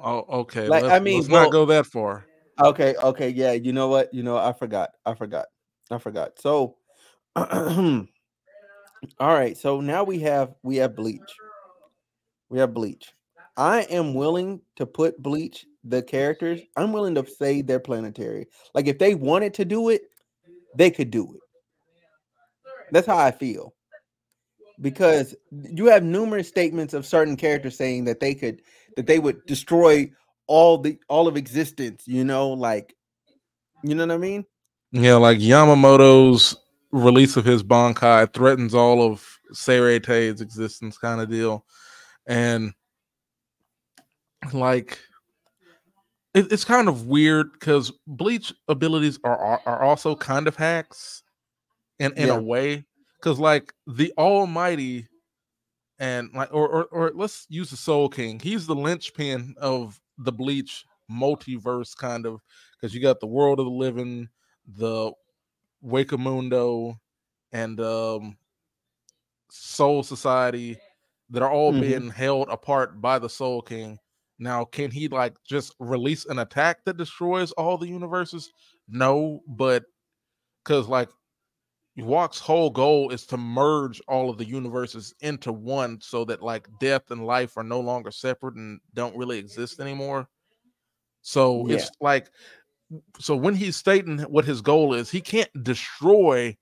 [0.01, 0.67] Oh, okay.
[0.67, 2.25] Like, let's, I mean, let's well- not go that far.
[2.57, 3.51] Okay, okay, yeah.
[3.51, 4.13] You know what?
[4.13, 4.91] You know, I forgot.
[5.05, 5.47] I forgot.
[5.91, 6.39] I forgot.
[6.39, 6.77] So
[7.35, 8.07] all
[9.19, 11.19] right, so now we have we have bleach.
[12.49, 13.13] We have bleach.
[13.57, 16.61] I am willing to put bleach the characters.
[16.75, 18.47] I'm willing to say they're planetary.
[18.73, 20.03] Like if they wanted to do it,
[20.75, 21.41] they could do it.
[22.91, 23.73] That's how I feel.
[24.81, 28.61] Because you have numerous statements of certain characters saying that they could
[28.97, 30.11] that they would destroy
[30.47, 32.95] all the all of existence, you know, like
[33.83, 34.45] you know what I mean?
[34.91, 36.57] Yeah, like Yamamoto's
[36.91, 41.65] release of his Bankai threatens all of Seireitei's existence, kind of deal.
[42.27, 42.73] And
[44.53, 44.99] like
[46.33, 51.23] it, it's kind of weird because Bleach abilities are, are are also kind of hacks
[51.99, 52.37] in in Yeah.
[52.37, 52.85] a way.
[53.19, 55.07] Because like the Almighty
[55.99, 58.39] and like or, or or let's use the Soul King.
[58.39, 62.41] He's the linchpin of the Bleach multiverse, kind of
[62.73, 64.29] because you got the world of the living,
[64.65, 65.11] the
[65.83, 66.99] Hueco Mundo,
[67.51, 68.37] and um
[69.49, 70.77] Soul Society
[71.29, 71.81] that are all Mhm.
[71.81, 73.99] being held apart by the Soul King.
[74.37, 78.51] Now, can he like just release an attack that destroys all the universes?
[78.87, 79.85] No, but
[80.63, 81.09] because like
[81.97, 86.67] Walk's whole goal is to merge all of the universes into one so that like
[86.79, 90.27] death and life are no longer separate and don't really exist anymore.
[91.21, 91.67] So Yeah.
[91.69, 92.29] it's like
[93.19, 96.57] so when he's stating what his goal is, he can't destroy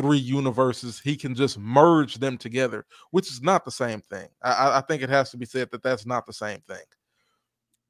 [0.00, 1.00] three universes.
[1.00, 4.28] He can just merge them together, which is not the same thing.
[4.42, 6.84] I, I- I think it has to be said that that's not the same thing.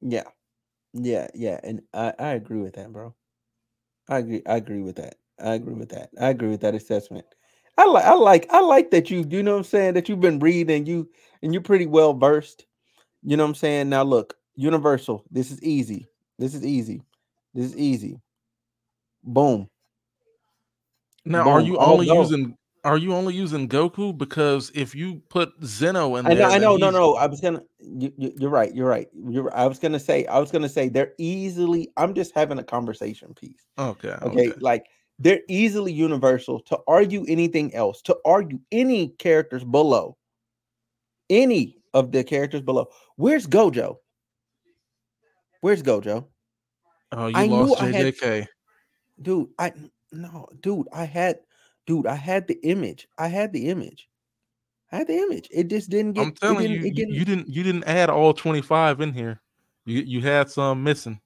[0.01, 0.29] Yeah.
[0.93, 1.59] Yeah, yeah.
[1.63, 3.15] And I, I agree with that, bro.
[4.09, 4.43] I agree.
[4.47, 5.17] I agree with that.
[5.43, 6.09] I agree with that.
[6.19, 7.25] I agree with that assessment.
[7.77, 10.21] I like I like I like that you you know what I'm saying that you've
[10.21, 11.09] been reading you
[11.41, 12.65] and you're pretty well versed.
[13.23, 13.89] You know what I'm saying?
[13.89, 16.07] Now look, Universal, this is easy.
[16.37, 17.01] This is easy.
[17.53, 18.19] This is easy.
[19.23, 19.69] Boom.
[21.25, 22.21] Now, are you only go.
[22.21, 24.15] using are you only using Goku?
[24.17, 27.15] Because if you put Zeno in I there, know, I know, no, no.
[27.15, 27.63] I was gonna.
[27.79, 28.75] You, you, you're right.
[28.75, 29.07] You're right.
[29.13, 29.55] You're.
[29.55, 30.25] I was gonna say.
[30.25, 31.89] I was gonna say they're easily.
[31.95, 33.65] I'm just having a conversation piece.
[33.79, 34.53] Okay, Okay, okay.
[34.59, 34.87] like
[35.19, 36.59] they're easily universal.
[36.61, 40.17] To argue anything else, to argue any characters below,
[41.29, 42.87] any of the characters below.
[43.15, 43.97] Where's Gojo?
[45.61, 46.25] Where's Gojo,
[47.11, 48.47] Oh, you I knew lost I had- JJK.
[49.21, 49.49] dude?
[49.59, 49.71] I
[50.11, 50.87] no, dude.
[50.93, 51.39] I had,
[51.87, 52.05] dude.
[52.07, 53.07] I had the image.
[53.17, 54.07] I had the image.
[54.91, 55.47] I had the image.
[55.51, 56.21] It just didn't get.
[56.25, 59.13] I'm telling you, didn't- it you, didn't- you didn't you didn't add all 25 in
[59.13, 59.41] here.
[59.85, 61.19] You you had some missing.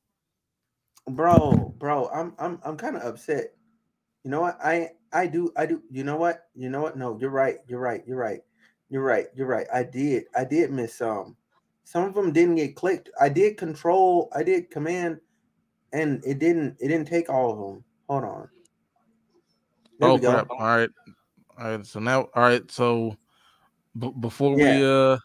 [1.10, 3.56] bro bro i'm i'm i'm kind of upset
[4.28, 4.60] you know what?
[4.62, 6.50] I i do i do you know what?
[6.54, 6.98] You know what?
[6.98, 8.42] No you're right you're right you're right
[8.90, 9.66] you're right you're right.
[9.74, 11.38] I did i did miss some
[11.86, 13.10] some of them didn't get clicked.
[13.22, 15.22] I did control i did command
[15.94, 18.50] and it didn't it didn't take all of them hold on.
[19.98, 20.50] There oh crap!
[20.50, 20.90] All right,
[21.58, 21.86] all right.
[21.86, 22.70] So now, all right.
[22.70, 23.16] So
[23.98, 25.18] b- before we uh,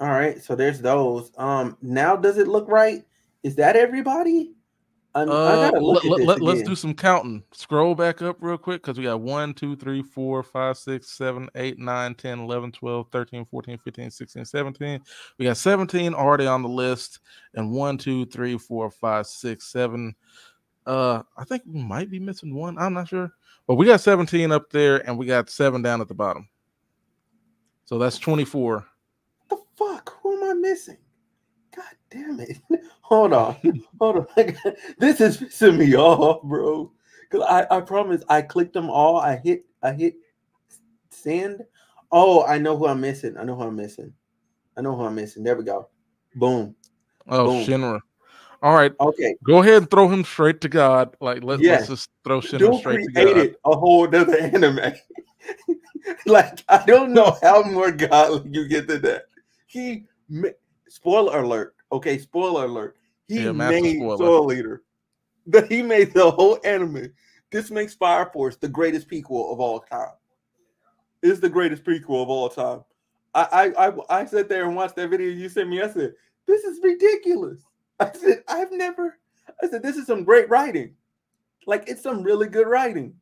[0.00, 1.32] all right so there's those.
[1.38, 3.06] Um now does it look right?
[3.42, 4.55] Is that everybody
[5.22, 7.42] uh let, at this let, let's do some counting.
[7.52, 11.48] Scroll back up real quick because we got 1, 2, 3, 4, 5, 6, 7,
[11.54, 15.00] 8, 9, 10, 11, 12, 13, 14, 15, 16, 17.
[15.38, 17.20] We got 17 already on the list,
[17.54, 20.14] and 1, 2, 3, 4, 5, 6, 7.
[20.86, 22.78] Uh, I think we might be missing one.
[22.78, 23.32] I'm not sure.
[23.66, 26.48] But we got 17 up there, and we got seven down at the bottom.
[27.84, 28.86] So that's 24.
[29.48, 30.18] the fuck?
[30.22, 30.98] Who am I missing?
[31.76, 32.56] God damn it.
[33.02, 33.56] Hold on.
[34.00, 34.26] Hold on.
[34.98, 36.90] this is pissing me off, bro.
[37.30, 39.18] Cause I, I promise I clicked them all.
[39.18, 40.14] I hit I hit
[41.10, 41.62] send.
[42.10, 43.36] Oh, I know who I'm missing.
[43.36, 44.12] I know who I'm missing.
[44.76, 45.42] I know who I'm missing.
[45.42, 45.88] There we go.
[46.36, 46.74] Boom.
[47.28, 47.64] Oh, Boom.
[47.64, 48.00] Shinra.
[48.62, 49.36] All right, Okay.
[49.44, 51.14] go ahead and throw him straight to God.
[51.20, 51.72] Like let's, Yeah.
[51.72, 53.24] let's just throw Shinra Dude straight to God.
[53.24, 54.94] created a whole other anime.
[56.26, 59.26] like I don't know how more godly you get than that.
[59.66, 60.04] He
[60.88, 61.74] spoiler alert.
[61.92, 62.96] Okay, spoiler alert.
[63.28, 63.98] He Yeah, made.
[63.98, 64.82] Soul Leader.
[65.46, 67.12] That he made the whole anime.
[67.52, 70.10] This makes Fire Force the greatest prequel of all time.
[71.22, 72.84] It's the greatest prequel of all time.
[73.34, 75.80] I I I, I sat there and watched that video you sent me.
[75.82, 76.14] I said,
[76.46, 77.60] "This is ridiculous."
[78.00, 79.18] I said, "I've never."
[79.62, 80.96] I said, "This is some great writing.
[81.66, 83.14] Like it's some really good writing.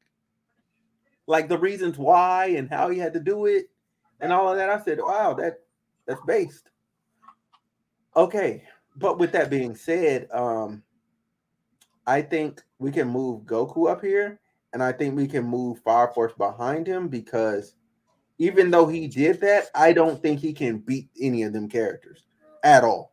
[1.27, 3.71] Like the reasons why and how he had to do it
[4.21, 5.61] and all of that." I said, "Wow, that
[6.07, 6.71] that's based."
[8.17, 8.63] Okay,
[8.97, 10.83] but with that being said, um,
[12.07, 14.41] I think we can move Goku up here,
[14.73, 17.75] and I think we can move Fire Force behind him because
[18.39, 22.25] even though he did that, I don't think he can beat any of them characters
[22.63, 23.13] at all.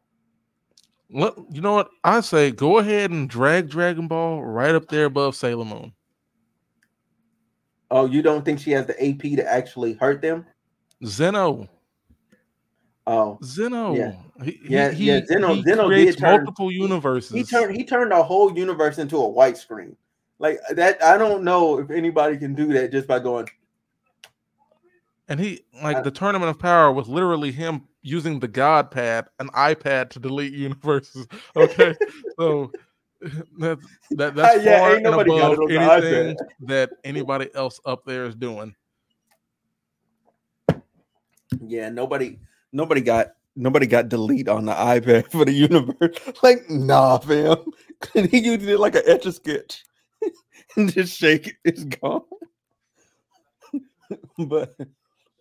[1.09, 1.89] Let, you know what?
[2.03, 5.93] I say go ahead and drag Dragon Ball right up there above Sailor Moon.
[7.89, 10.45] Oh, you don't think she has the AP to actually hurt them?
[11.05, 11.67] Zeno.
[13.11, 13.93] Oh, Zeno.
[13.93, 14.13] Yeah.
[14.43, 17.35] He, Yeah, he, yeah, he- Zeno- he Zeno did creates turn- multiple universes.
[17.35, 19.97] he turned he turned the whole universe into a white screen.
[20.39, 23.47] Like uh, that, I don't know if anybody can do that just by going.
[25.27, 29.27] and he like I- the tournament of power was literally him using the God pad,
[29.39, 31.27] an iPad to delete universes.
[31.55, 31.93] Okay.
[32.39, 32.71] so
[33.59, 36.03] that's that, that's Yeah, far and above it on the iPad.
[36.03, 38.73] anything that anybody else up there is doing.
[41.67, 42.39] Yeah, nobody,
[42.71, 46.17] nobody got nobody got delete on the iPad for the universe.
[46.43, 47.57] Like, nah, fam.
[48.15, 49.83] And he used it like an etch a sketch
[50.75, 51.55] and just shake it.
[51.63, 52.23] It's gone.
[54.39, 54.75] but,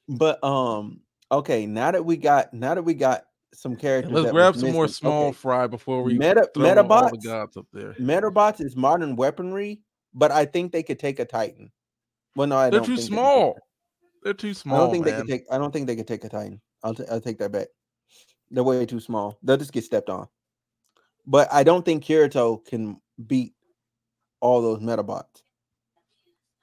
[0.06, 1.00] but um,
[1.32, 1.64] okay.
[1.64, 5.28] Now that we got, now that we got some characters, Let's grab some more small
[5.28, 5.36] okay.
[5.36, 7.94] fry before we Meta throw all the gods up there.
[7.94, 9.80] Medabots is modern weaponry,
[10.12, 11.72] but I think they could take a Titan.
[12.36, 13.50] Well, no, I They're don't too think they could take small.
[13.52, 14.76] a- They're too small.
[14.76, 15.42] I don't think they could take.
[15.50, 16.60] I don't think they could take a Titan.
[16.82, 17.68] I'll t- I'll take that back.
[18.50, 19.38] They're way too small.
[19.42, 20.28] They'll just get stepped on.
[21.26, 23.54] But I don't think Kirito can beat
[24.40, 25.42] all those Medabots.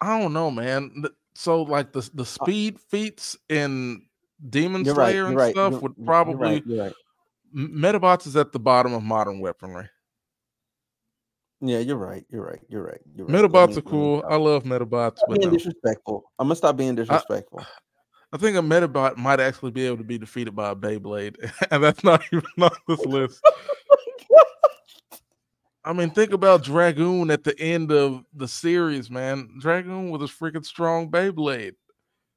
[0.02, 1.04] I don't know, man.
[1.36, 4.04] So like the the speed feats in
[4.50, 5.06] Demon Uh You're right.
[5.12, 5.52] Slayer You're and right.
[5.54, 6.94] stuff you're- would you're probably right, You're right.
[7.56, 9.90] Medabots is at the bottom of modern weaponry.
[11.62, 12.24] Yeah, you're right.
[12.30, 12.60] You're right.
[12.70, 13.02] You're right.
[13.16, 13.36] You're right.
[13.36, 14.24] Medabots me- are me cool.
[14.30, 15.58] I love Medabots, stop but being no.
[15.58, 16.24] disrespectful.
[16.38, 17.66] I'm gonna stop being disrespectful.
[18.38, 21.84] I think a Medabot might actually be able to be defeated by a Beyblade, and
[21.84, 23.44] that's not even on this list.
[25.84, 29.50] I mean, think about Dragoon at the end of the series, man.
[29.60, 31.74] Dragoon with his freaking strong Beyblade.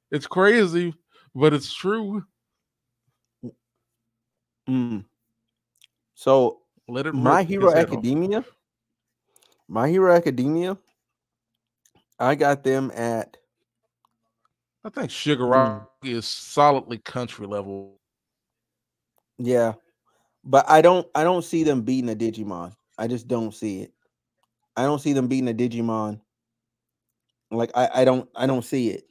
[0.09, 0.95] It's crazy,
[1.35, 2.25] but it's true.
[4.67, 5.05] Mm.
[6.15, 7.75] So Let it My Hero.
[7.75, 8.43] Academia,
[9.67, 10.79] My Hero Academia,
[12.17, 13.37] I got them at
[14.83, 16.09] I think Shigaraki mm.
[16.09, 17.99] is solidly country level.
[19.37, 19.73] yeah,
[20.43, 22.75] but I don't I don't see them beating a Digimon.
[22.97, 23.93] I just don't see it.
[24.75, 26.19] I don't see them beating a Digimon.
[27.51, 29.07] Like I I don't I don't see it.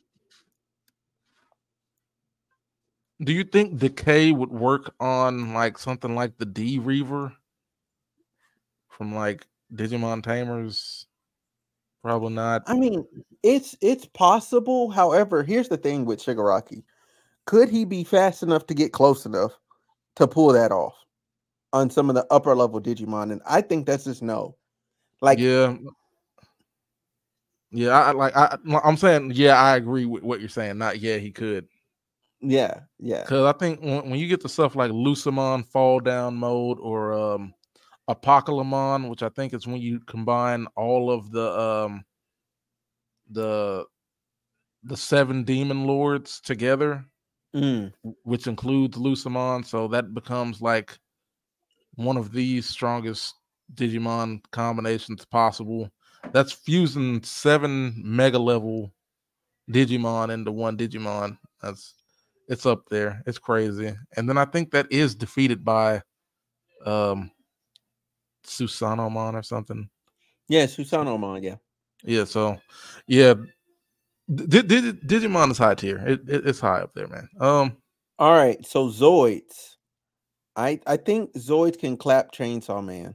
[3.22, 7.35] Do you think Decay would work on like something like the D-Reaper
[8.88, 11.06] from like Digimon Tamers?
[12.02, 12.62] Probably not.
[12.66, 13.04] I mean,
[13.42, 14.90] it's it's possible.
[14.90, 16.82] However, here's the thing with Shigaraki.
[17.46, 19.52] Could he be fast enough to get close enough
[20.16, 20.94] to pull that off
[21.72, 23.32] on some of the upper level Digimon?
[23.32, 24.56] And I think that's just no.
[25.20, 25.76] Like yeah,
[27.70, 27.90] yeah.
[27.90, 28.36] I like.
[28.36, 29.32] I I'm saying.
[29.34, 30.78] Yeah, I agree with what you're saying.
[30.78, 31.66] Not yeah, he could.
[32.40, 33.20] yeah, yeah.
[33.20, 37.12] Because I think when, when you get to stuff like Lucemon fall down mode or
[37.12, 37.52] um
[38.11, 42.05] Apocalymon, which I think is when you combine all of the um
[43.31, 43.85] the
[44.83, 47.05] the seven demon lords together,
[47.55, 47.92] Mm,
[48.23, 50.96] which includes Lucemon, so that becomes like
[51.94, 53.35] one of the strongest
[53.75, 55.90] Digimon combinations possible.
[56.33, 58.92] That's fusing seven mega level
[59.70, 61.38] Digimon into one Digimon.
[61.61, 61.94] That's
[62.49, 63.23] it's up there.
[63.27, 63.94] It's crazy.
[64.16, 66.03] And then I think that is defeated by
[66.87, 67.31] um
[68.44, 69.88] Susanoomon or something.
[70.48, 71.57] yeah, Susanoomon, yeah.
[72.05, 72.57] Yeah, so
[73.07, 73.35] yeah.
[74.35, 75.98] D- D- Digimon is high tier.
[76.07, 77.29] It, it- it's high up there, man.
[77.40, 77.76] Um
[78.18, 79.76] All right, so Zoids.
[80.57, 83.14] I I think Zoids can clap Chainsaw Man,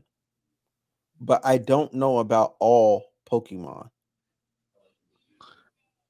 [1.20, 3.90] but I don't know about all Pokemon.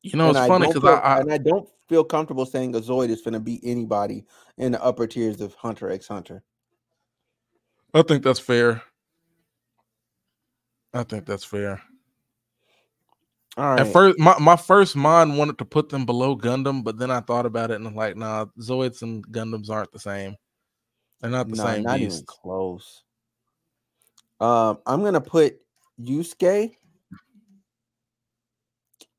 [0.01, 2.45] you know, it's and funny I don't because I, I and I don't feel comfortable
[2.45, 4.25] saying a Zoid is going to beat anybody
[4.57, 6.43] in the upper tiers of Hunter x Hunter.
[7.93, 8.81] I think that's fair.
[10.95, 11.81] I think that's fair.
[13.57, 16.97] All right, At first, my, my first mind wanted to put them below Gundam, but
[16.97, 20.35] then I thought about it and I'm like, nah, Zoids and Gundams aren't the same.
[21.21, 23.03] They're not the no, same not even close.
[24.39, 25.57] Um, I'm gonna put
[26.01, 26.71] Yusuke.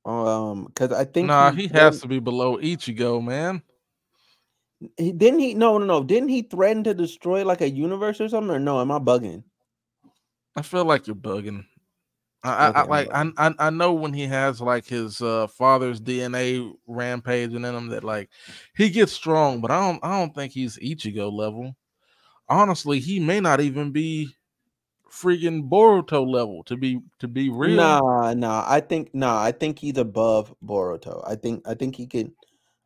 [0.04, 3.62] Um, because I think Nah, he threatened- has to be below Ichigo, man.
[4.98, 5.54] He, didn't he?
[5.54, 6.04] No, no, no.
[6.04, 8.54] Didn't he threaten to destroy like a universe or something?
[8.54, 8.80] Or no?
[8.80, 9.42] Am I bugging?
[10.56, 11.64] I feel like you're bugging.
[12.42, 13.30] I, I, I like I.
[13.36, 18.04] I I know when he has like his uh father's DNA rampaging in him that
[18.04, 18.30] like
[18.76, 21.76] he gets strong, but I don't I don't think he's Ichigo level.
[22.48, 24.34] Honestly, he may not even be
[25.10, 27.76] freaking Boruto level to be to be real.
[27.76, 28.64] Nah, nah.
[28.66, 29.42] I think nah.
[29.42, 31.22] I think he's above Boruto.
[31.26, 32.32] I think I think he can.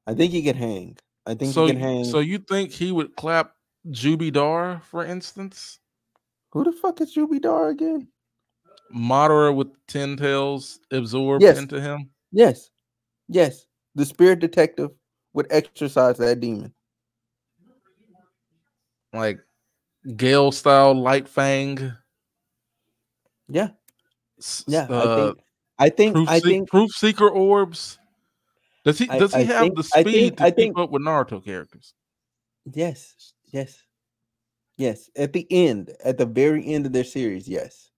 [0.07, 0.97] I think he can hang.
[1.27, 2.05] I think so he can hang.
[2.05, 3.53] so you think he would clap
[3.89, 5.79] Jubidar, for instance?
[6.53, 8.09] Who the fuck is Jubidar again?
[8.95, 11.59] Madara with ten tails absorbed Yes.
[11.59, 12.11] into him.
[12.33, 12.71] Yes,
[13.29, 13.67] yes.
[13.95, 14.91] The spirit detective
[15.33, 16.73] would exercise that demon.
[19.13, 19.41] Like
[20.17, 21.93] Gale style light fang.
[23.49, 23.69] Yeah,
[24.67, 24.87] yeah.
[24.89, 25.35] uh,
[25.79, 25.89] I think.
[25.89, 26.15] I think.
[26.15, 26.69] proof, I think.
[26.69, 27.99] proof seeker orbs.
[28.85, 30.57] Does he I- does he I have think- the I speed think- to I keep
[30.57, 31.93] think- up with Naruto characters?
[32.73, 33.83] Yes, yes,
[34.81, 35.11] yes.
[35.17, 37.91] At the end, at the very end of their series, yes.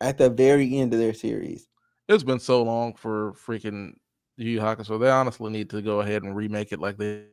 [0.00, 1.68] At the very end of their series,
[2.08, 3.94] It's been so long for freaking
[4.36, 5.00] Yu Hakusho.
[5.00, 7.24] They honestly need to go ahead and remake it like the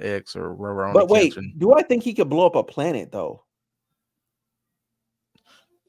[0.00, 1.58] X or Rurouni but wait, Kenshin.
[1.58, 3.41] do I think he could blow up a planet though?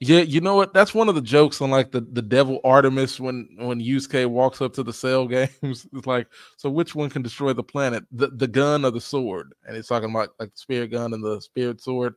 [0.06, 0.74] Yeah, you know what?
[0.74, 4.62] That's one of the jokes on like the, the Devil Artemis when when Yusuke walks
[4.62, 5.88] up to the cell games.
[5.93, 6.28] It's like,
[6.58, 9.54] so which one can destroy the planet, the, the gun or the sword?
[9.66, 12.16] And he's talking about like the spirit gun and the spirit sword.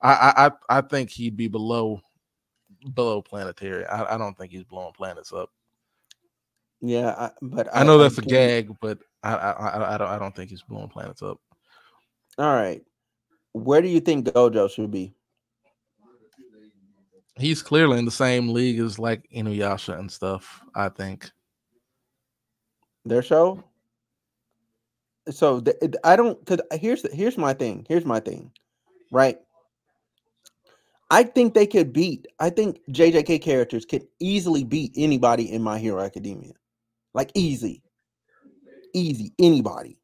[0.00, 2.00] I I I I think he'd be below
[2.94, 3.84] below planetary.
[3.86, 5.50] I, I don't think he's blowing planets up.
[6.80, 9.98] Yeah, I, but I, know I'm that's a curious- gag, but I I I, I
[9.98, 11.40] don't I don't think he's blowing planets up.
[12.38, 12.82] All right,
[13.52, 15.14] where do you think Gojo should be?
[17.36, 20.62] He's clearly in the same league as like Inuyasha and stuff.
[20.74, 21.30] I think.
[23.04, 23.62] Their show.
[25.30, 26.44] So th- it- I don't.
[26.46, 27.86] Cause here's the, here's my thing.
[27.88, 28.52] Here's my thing.
[29.10, 29.38] Right.
[31.10, 32.26] I think they could beat.
[32.40, 36.54] I think JJK characters could easily beat anybody in My Hero Academia,
[37.12, 37.82] like easy,
[38.94, 39.98] easy anybody.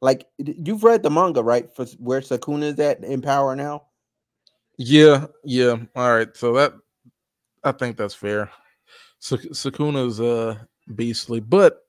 [0.00, 1.74] Like you've read the manga, right?
[1.74, 3.84] For where Sukuna is at in power now.
[4.76, 5.76] Yeah, yeah.
[5.94, 6.36] All right.
[6.36, 6.72] So that
[7.62, 8.50] I think that's fair.
[9.20, 10.56] Sak- Sukuna's uh
[10.94, 11.80] beastly, but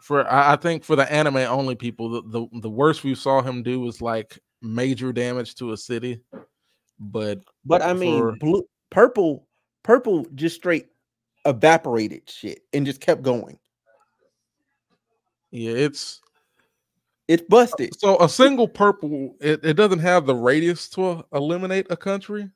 [0.00, 3.40] for I, I think for the anime only people, the, the the worst we saw
[3.42, 6.20] him do was like major damage to a city.
[6.98, 9.46] But But I mean, For- blue, purple,
[9.82, 10.88] purple just straight
[11.46, 13.58] evaporated shit and just kept going.
[15.52, 16.20] yeah, it's
[17.30, 17.96] It's busted.
[17.96, 19.36] so a single purple.
[19.40, 22.50] It, it doesn't have the radius to eliminate a country.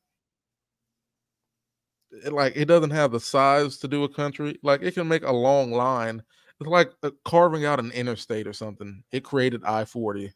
[2.11, 4.59] It, like it doesn't have the size to do a country.
[4.65, 6.25] Like it can make a long line.
[6.61, 9.05] It's like uh, carving out an interstate or something.
[9.13, 10.33] It created I forty.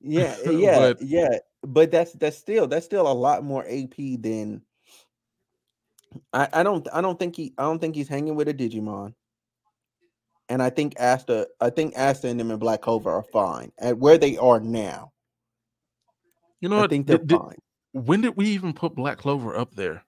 [0.00, 1.38] Yeah, yeah, But- yeah.
[1.62, 4.62] But that's that's still that's still a lot more AP than
[6.32, 9.14] I, I don't I don't think he I don't think he's hanging with a Digimon.
[10.50, 13.96] And I think Asta I think Asta and them and Black Clover are fine at
[13.96, 15.12] where they are now.
[16.60, 16.90] You know I what?
[16.90, 17.56] think they're Did- did- fine.
[17.92, 20.04] when did we even put Black Clover up there?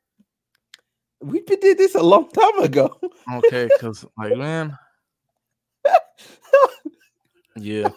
[1.20, 2.98] We did this a long time ago.
[3.32, 4.76] Okay, because like man,
[7.56, 7.88] yeah.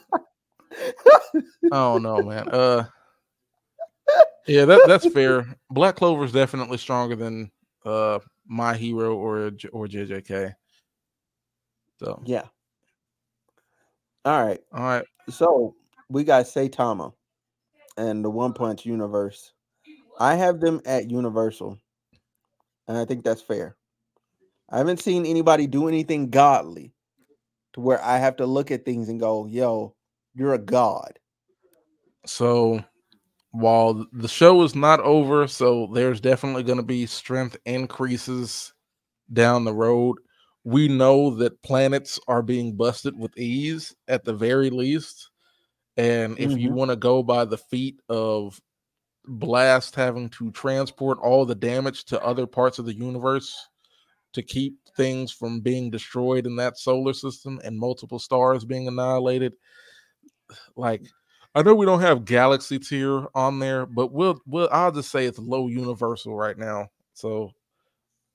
[0.72, 2.48] I don't know, man.
[2.50, 2.86] Uh,
[4.48, 5.48] yeah, that that's fair.
[5.72, 7.52] Black Clover is definitely stronger than
[7.86, 10.54] uh my hero or or JJK.
[12.00, 12.44] So yeah.
[14.26, 14.60] All right.
[14.74, 15.76] all right, So
[16.10, 17.14] we got Saitama
[17.98, 19.54] and the One Punch universe.
[20.20, 21.78] I have them at Universal,
[22.88, 23.76] and I think that's fair.
[24.70, 26.94] I haven't seen anybody do anything godly
[27.74, 29.96] to where I have to look at things and go, "Yo,
[30.34, 31.20] you're a god."
[32.26, 32.84] so
[33.52, 38.74] while the show is not over, so there's definitely going to be strength increases
[39.32, 40.18] down the road.
[40.66, 45.32] We know that planets are being busted with ease at the very least.
[45.98, 46.74] And if you Mhm.
[46.74, 48.62] want to go by the feat of
[49.28, 53.56] Blast having to transport all the damage to other parts of the universe
[54.34, 59.56] to keep things from being destroyed in that solar system and multiple stars being annihilated,
[60.76, 61.02] like
[61.54, 65.26] I know we don't have galaxy tier on there, but we'll we'll I'll just say
[65.26, 66.90] it's low universal right now.
[67.14, 67.52] So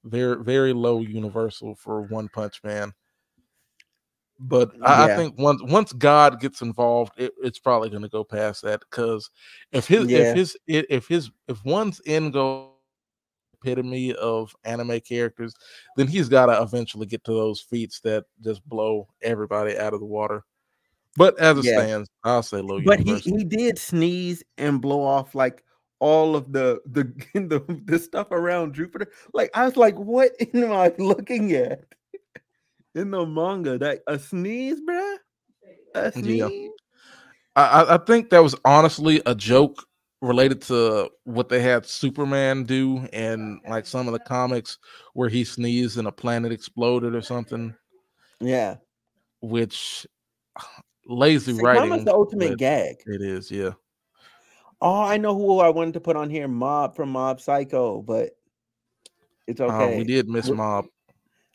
[0.05, 2.93] very very low universal for One Punch Man.
[4.39, 8.25] But I, I think once once God gets involved, it, it's probably going to go
[8.25, 9.29] past that because
[9.73, 10.19] if his Yeah.
[10.21, 12.77] if his if his if one's end goal
[13.63, 15.55] epitome of anime characters,
[15.97, 20.01] then he's got to eventually get to those feats that just blow everybody out of
[20.01, 20.43] the water.
[21.17, 21.83] But as it Yeah.
[21.83, 25.63] stands, I'll say low But he he did sneeze and blow off like
[26.01, 29.07] all of the the the, the stuff around Jupiter.
[29.33, 31.85] Like I was like, "What am I looking at?"
[32.95, 35.17] In the manga, that a sneeze, bruh?
[35.95, 36.71] A sneeze?
[37.55, 39.85] I, I- I think that was honestly a joke
[40.23, 44.77] related to what they had Superman do in like some of the comics
[45.15, 47.75] where he sneezed and a planet exploded or something,
[48.41, 48.77] Yeah.
[49.41, 50.07] which
[51.07, 52.05] lazy Saitama's writing.
[52.05, 52.97] the ultimate gag.
[53.07, 53.71] It is, yeah.
[54.83, 58.31] Oh, I know who I wanted to put on here, Mob from Mob Psycho, but
[59.47, 59.99] it's Uh, okay.
[59.99, 60.87] we did miss We're- Mob.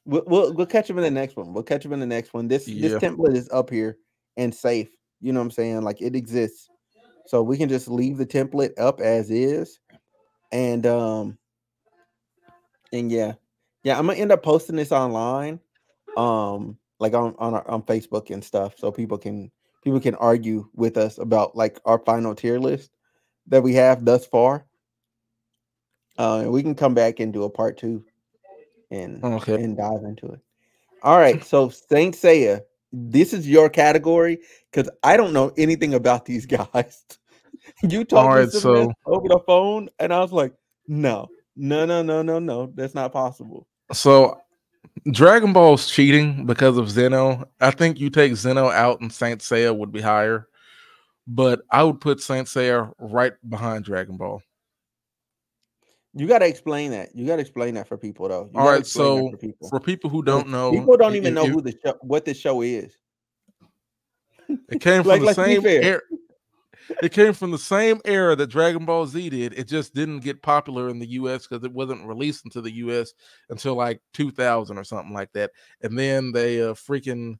[0.07, 1.51] We'll, we'll we'll catch him in the next one.
[1.51, 2.47] We'll catch him in the next one.
[2.47, 2.89] This Yeah.
[2.89, 3.97] this template is up here
[4.38, 4.89] and safe.
[5.19, 5.82] You know what I'm saying?
[5.82, 6.69] Like it exists.
[7.26, 9.80] So we can just leave the template up as is.
[10.51, 11.39] And um
[12.93, 13.34] and yeah.
[13.84, 15.59] Yeah, I'm gonna end up posting this online.
[16.17, 19.51] Um like on on our, on Facebook and stuff so people can
[19.84, 22.91] people can argue with us about like our final tier list
[23.48, 24.66] that we have thus far.
[26.18, 28.04] Uh and we can come back and do a part 2
[28.91, 29.56] and Okay.
[29.56, 30.39] and dive into it.
[31.04, 34.39] All right, so Saint Seiya, this is your category
[34.72, 37.04] because I don't know anything about these guys.
[37.84, 40.54] you talked to right, so- over the phone, and I was like,
[40.88, 43.68] no, no, no, no, no, no, that's not possible.
[43.91, 44.39] So
[45.12, 47.48] Dragon Ball's cheating because of Zeno.
[47.60, 50.48] I think you take Zeno out and Saint Seiya would be higher.
[51.28, 54.41] But I would put Saint Seiya right behind Dragon Ball.
[56.13, 57.13] You got to explain that.
[57.13, 58.49] You got to explain that for people, though.
[58.53, 61.45] You All right, so for people, For people who don't know, people don't even know
[61.47, 62.97] who the show, what this show is.
[64.69, 66.03] it came from like, the same air.
[67.01, 69.59] it came from the same era that Dragon Ball Z did.
[69.59, 73.13] It just didn't get popular in the US because it wasn't released into the US
[73.49, 75.51] until like 2000 or something like that.
[75.82, 77.39] And then they uh, freaking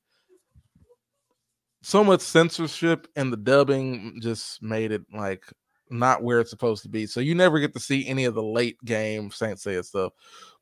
[1.86, 5.46] so much censorship and the dubbing just made it like
[5.92, 7.06] not where it's supposed to be.
[7.06, 10.14] So you never get to see any of the late game Saint Seiya stuff.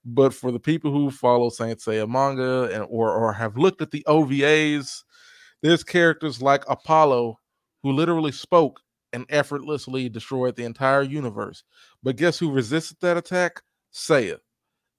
[0.03, 3.91] But for the people who follow Saint Seiya manga and or or have looked at
[3.91, 5.03] the OVAs,
[5.61, 7.39] there's characters like Apollo
[7.83, 8.81] who literally spoke
[9.13, 11.63] and effortlessly destroyed the entire universe.
[12.03, 13.61] But guess who resisted that attack?
[13.93, 14.39] Seiya.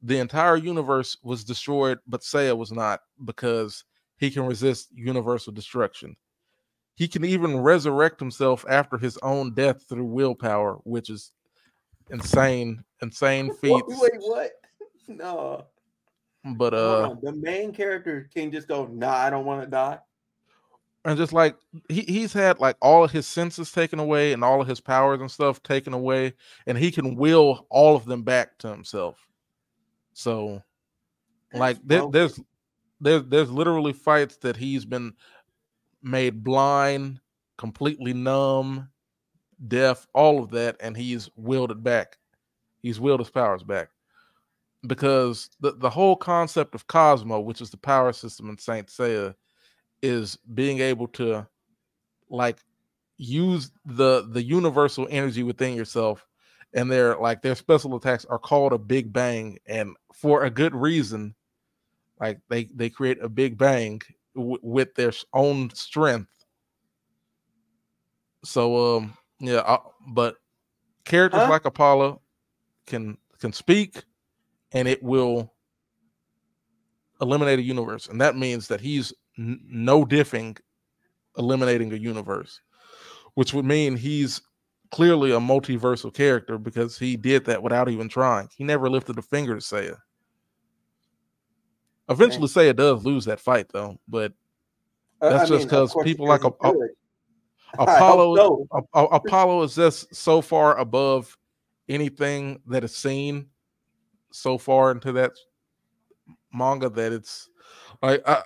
[0.01, 3.85] The entire universe was destroyed, but Seiya was not because
[4.17, 6.17] he can resist universal destruction.
[6.95, 11.33] He can even resurrect himself after his own death through willpower, which is
[12.11, 13.83] insane, insane feats.
[13.89, 14.53] Wait, what?
[15.09, 15.67] No.
[16.57, 19.99] But uh the main character can just go, nah, I don't want to die.
[21.05, 21.57] and just like
[21.89, 25.21] he, he's had like all of his senses taken away and all of his powers
[25.21, 26.33] and stuff taken away
[26.67, 29.19] and he can will all of them back to himself
[30.15, 30.63] so
[31.53, 32.41] like there, there's
[33.01, 35.13] there's there's literally fights that he's been
[36.03, 37.21] made blind
[37.57, 38.89] completely numb
[39.69, 42.19] deaf all of that and he's willed it back.
[42.83, 43.89] He's willed his powers back.
[44.87, 49.35] Because the, the whole concept of cosmo which is the power system in saint seiya
[50.03, 51.47] is being able to
[52.29, 52.59] like
[53.17, 56.27] use the the universal energy within yourself
[56.75, 60.75] and their like their special attacks are called a big bang and for a good
[60.75, 61.35] reason
[62.21, 64.01] like they they create a big bang
[64.35, 66.31] w- with their own strength.
[68.45, 70.37] So um yeah uh, but
[71.05, 71.49] characters Huh?
[71.49, 72.21] like apollo
[72.87, 74.05] can can speak
[74.73, 75.53] and it will
[77.21, 80.57] eliminate a universe and that means that he's n- no diffing
[81.39, 82.61] eliminating a universe
[83.35, 84.41] which would mean he's
[84.91, 88.49] clearly a multiversal character because he did that without even trying.
[88.57, 89.97] He never lifted a finger to say it
[92.09, 94.33] eventually Seiya does lose that fight though but
[95.21, 96.91] That's just because people like a- a- could.
[97.77, 98.69] I hope apollo so.
[98.95, 101.37] A- Apollo is just so far above
[101.89, 103.47] anything that is seen
[104.33, 105.33] so far into that
[106.53, 107.49] manga that it's
[108.03, 108.43] like I,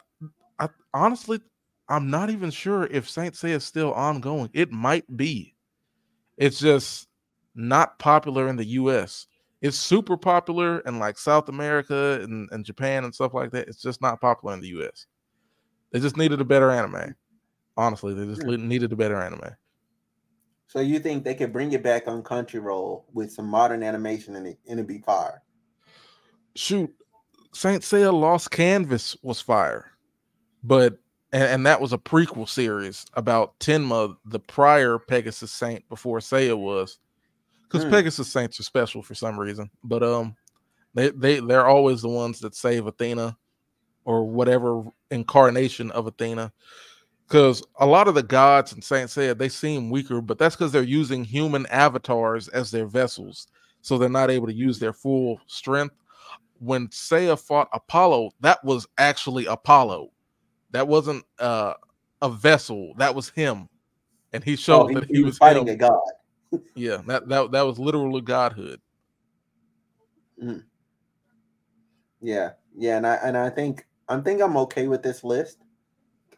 [0.58, 1.40] I honestly
[1.88, 4.50] I'm not even sure if Saint Seiya is still ongoing.
[4.52, 5.54] It might be.
[6.36, 7.08] It's just
[7.54, 9.26] not popular in the US.
[9.60, 13.68] It's super popular in like South America and, and Japan and stuff like that.
[13.68, 15.06] It's just not popular in the US.
[15.90, 16.92] They just needed a better anime.
[16.92, 17.14] Mm.
[17.76, 19.56] Honestly, they just needed a better anime.
[20.66, 24.36] So you think they could bring it back on Country Crunchyroll with some modern animation
[24.36, 25.42] and it, and it'd be fire?
[26.58, 26.92] shoot,
[27.52, 29.92] Saint Seiya Lost Canvas was fire,
[30.62, 30.98] but
[31.32, 36.58] and, and that was a prequel series about Tenma, the prior Pegasus Saint before Seiya
[36.58, 36.98] was,
[37.68, 37.90] because Hmm.
[37.90, 39.70] Pegasus Saints are special for some reason.
[39.84, 40.36] But um,
[40.94, 43.36] they they they're always the ones that save Athena,
[44.04, 46.52] or whatever incarnation of Athena.
[47.26, 50.72] Because a lot of the gods and Saint Seiya they seem weaker, but that's because
[50.72, 53.48] they're using human avatars as their vessels,
[53.82, 55.94] so they're not able to use their full strength
[56.60, 60.10] when Seiya fought Apollo, that was actually Apollo.
[60.72, 61.74] That wasn't uh,
[62.20, 62.94] a vessel.
[62.98, 63.68] That was him,
[64.32, 65.74] and he showed Oh, he, that he he, was was fighting him.
[65.74, 66.00] a god.
[66.74, 68.80] Yeah, that that that was literally godhood.
[72.20, 75.58] Yeah, yeah, and I and I think I think I'm okay with this list.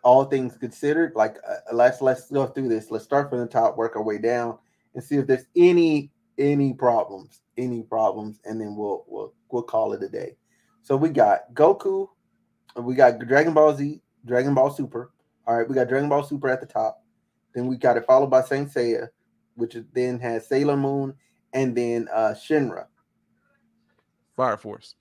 [0.02, 2.90] All things considered, like uh, let's let's go through this.
[2.90, 4.58] Let's start from the top, work our way down,
[4.94, 9.92] and see if there's any any problems, any problems, and then we'll we'll we'll call
[9.92, 10.36] it a day.
[10.82, 12.08] So we got Goku,
[12.76, 15.12] we got Dragon Ball Z, Dragon Ball Super.
[15.46, 17.04] All right, we got Dragon Ball Super at the top.
[17.54, 19.08] Then we got it followed by Saint Seiya,
[19.60, 21.14] which then has Sailor Moon,
[21.52, 22.86] and then uh Shinra.
[24.36, 24.94] Fire Force.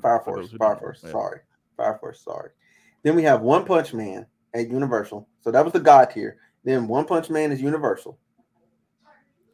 [0.00, 0.76] Fire Force, who Fire.
[0.76, 1.12] Force, Yeah.
[1.12, 1.40] sorry.
[1.76, 2.50] Fire Force, sorry.
[3.02, 5.28] Then we have One Punch Man at Universal.
[5.40, 6.38] So that was the God tier.
[6.64, 8.18] Then One Punch Man is Universal.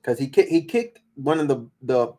[0.00, 2.12] Because he ki- he kicked one of the the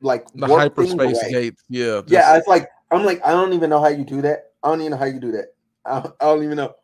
[0.00, 1.62] like The hyperspace gates.
[1.68, 2.02] Yeah.
[2.06, 4.52] Yeah, it's like I'm like I don't even know how you do that.
[4.62, 5.54] I don't even know how you do that.
[5.86, 6.74] I, I don't even know.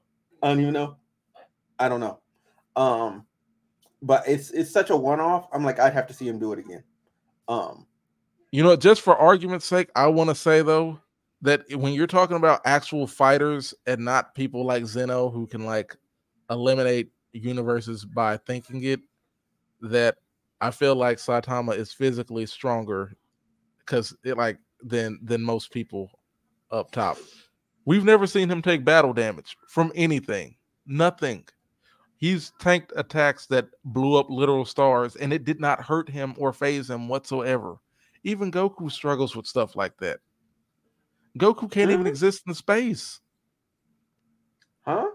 [0.43, 0.97] I don't even know.
[1.79, 2.21] I don't know.
[2.77, 3.27] Um,
[4.03, 5.49] but it's it's such a one off.
[5.53, 6.83] I'm like I'd have to see him do it again.
[7.49, 7.87] Um,
[8.53, 11.01] You know, just for argument's sake, I want to say though
[11.43, 15.97] that when you're talking about actual fighters and not people like Zeno who can like
[16.51, 19.01] eliminate universes by thinking it,
[19.83, 20.17] that
[20.61, 23.17] I feel like Saitama is physically stronger
[23.79, 26.11] because it like than than most people
[26.71, 27.19] up top.
[27.87, 30.57] We've never seen him take battle damage from anything.
[30.87, 31.45] Nothing.
[32.21, 36.53] He's tanked attacks that blew up literal stars, and it did not hurt him or
[36.53, 37.79] phase him whatsoever.
[38.25, 40.21] Even Goku struggles with stuff like that.
[41.39, 42.11] Goku can't even Mhm.
[42.11, 43.21] exist in space.
[44.83, 45.09] Huh?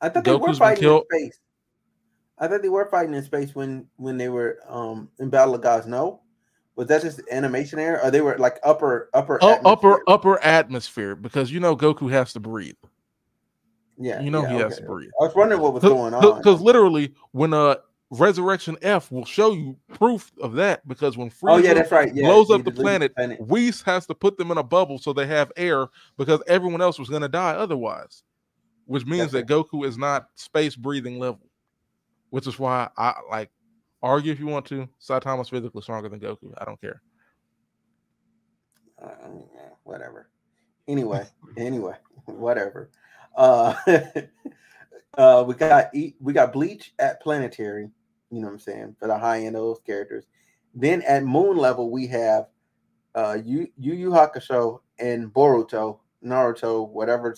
[0.00, 1.40] I thought they were fighting in space.
[2.38, 5.60] I thought they were fighting in space when when they were um in Battle of
[5.60, 5.86] Gods.
[5.86, 6.22] No,
[6.76, 11.16] was that just animation error, or they were like upper upper Oh, upper upper atmosphere,
[11.16, 12.76] because you know Goku has to breathe.
[14.00, 14.82] Yeah, You know yeah, he has okay.
[14.82, 15.10] to breathe.
[15.20, 16.38] I was wondering what was going on.
[16.38, 17.76] Because literally, when uh
[18.10, 22.14] Resurrection F will show you proof of that, because when oh yeah, that's right.
[22.14, 25.26] Yeah, blows up the planet, Whis has to put them in a bubble so they
[25.26, 28.22] have air because everyone else was going to die otherwise,
[28.86, 31.50] which means That's that Goku is not space breathing level,
[32.30, 33.50] which is why I like
[34.02, 34.88] argue if you want to.
[35.00, 36.54] Saitama's physically stronger than Goku.
[36.56, 37.02] I don't care.
[39.02, 39.06] uh,
[39.84, 40.30] whatever.
[40.86, 41.26] Anyway,
[41.58, 42.90] anyway, whatever.
[43.38, 43.72] Uh,
[45.16, 47.88] uh, we got we got Bleach at Planetary.
[48.30, 50.26] You know what I'm saying for the high end of those characters.
[50.74, 52.48] Then at Moon level we have
[53.14, 57.34] uh Yu Yu Yu Hakusho and Boruto, Naruto, whatever.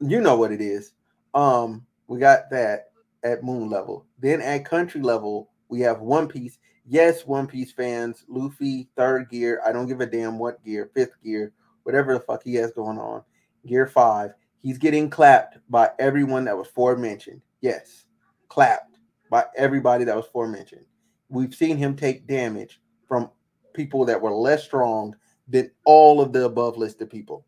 [0.00, 0.94] You know what it is.
[1.34, 2.90] Um, we got that
[3.22, 4.06] at Moon level.
[4.18, 6.58] Then at Country level we have One Piece.
[6.86, 9.60] Yes, One Piece fans, Luffy, third gear.
[9.64, 11.52] I don't give a damn what gear, fifth gear,
[11.82, 13.22] whatever the fuck he has going on.
[13.66, 14.32] Gear five.
[14.62, 17.42] He's getting clapped by everyone that was forementioned.
[17.60, 18.04] Yes,
[18.48, 18.98] clapped
[19.28, 20.86] by everybody that was forementioned.
[21.28, 23.30] We've seen him take damage from
[23.74, 25.16] people that were less strong
[25.48, 27.44] than all of the above listed people.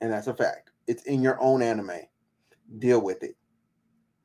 [0.00, 0.70] And that's a fact.
[0.86, 2.00] It's in your own anime.
[2.78, 3.36] Deal with it.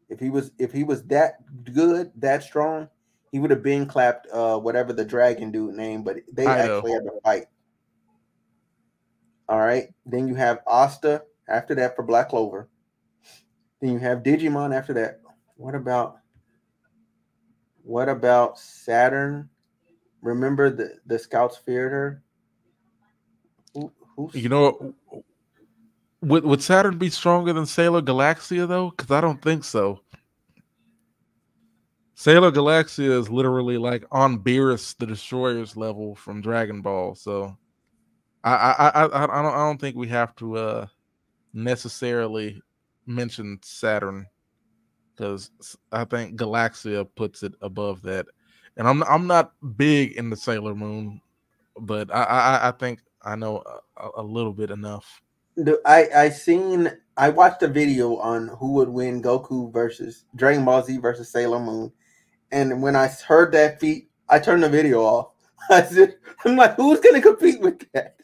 [0.09, 1.39] If he was if he was that
[1.73, 2.87] good, that strong,
[3.31, 6.77] he would have been clapped uh whatever the dragon dude name, but they I know.
[6.77, 7.45] actually had to fight.
[9.49, 9.87] All right.
[10.05, 12.69] Then you have Asta after that for Black Clover.
[13.81, 15.21] Then you have Digimon after that.
[15.55, 16.19] What about
[17.83, 19.49] what about Saturn?
[20.21, 22.23] Remember the the scouts feared her.
[23.73, 24.93] Who, You know,
[26.21, 28.89] would would Saturn be stronger than Sailor Galaxia though?
[28.89, 30.01] Because I don't think so.
[32.15, 37.13] Sailor Galaxia is literally like on Beerus the Destroyer's level from Dragon Ball.
[37.13, 37.55] So
[38.43, 40.87] I I I, I, I don't I don't think we have to uh
[41.57, 42.61] necessarily
[43.05, 44.27] mention Saturn
[45.15, 45.49] because
[45.91, 48.27] I think Galaxia puts it above that.
[48.77, 51.19] And I'm I'm not big in the Sailor Moon,
[51.79, 53.63] but I I, I think I know
[53.97, 55.21] a, a little bit enough.
[55.85, 60.83] I I seen I watched a video on who would win Goku versus Dragon Ball
[60.83, 61.91] Z versus Sailor Moon,
[62.51, 65.31] and when I heard that feat, I turned the video off.
[65.71, 68.17] I said, "I'm like, who's gonna compete with that?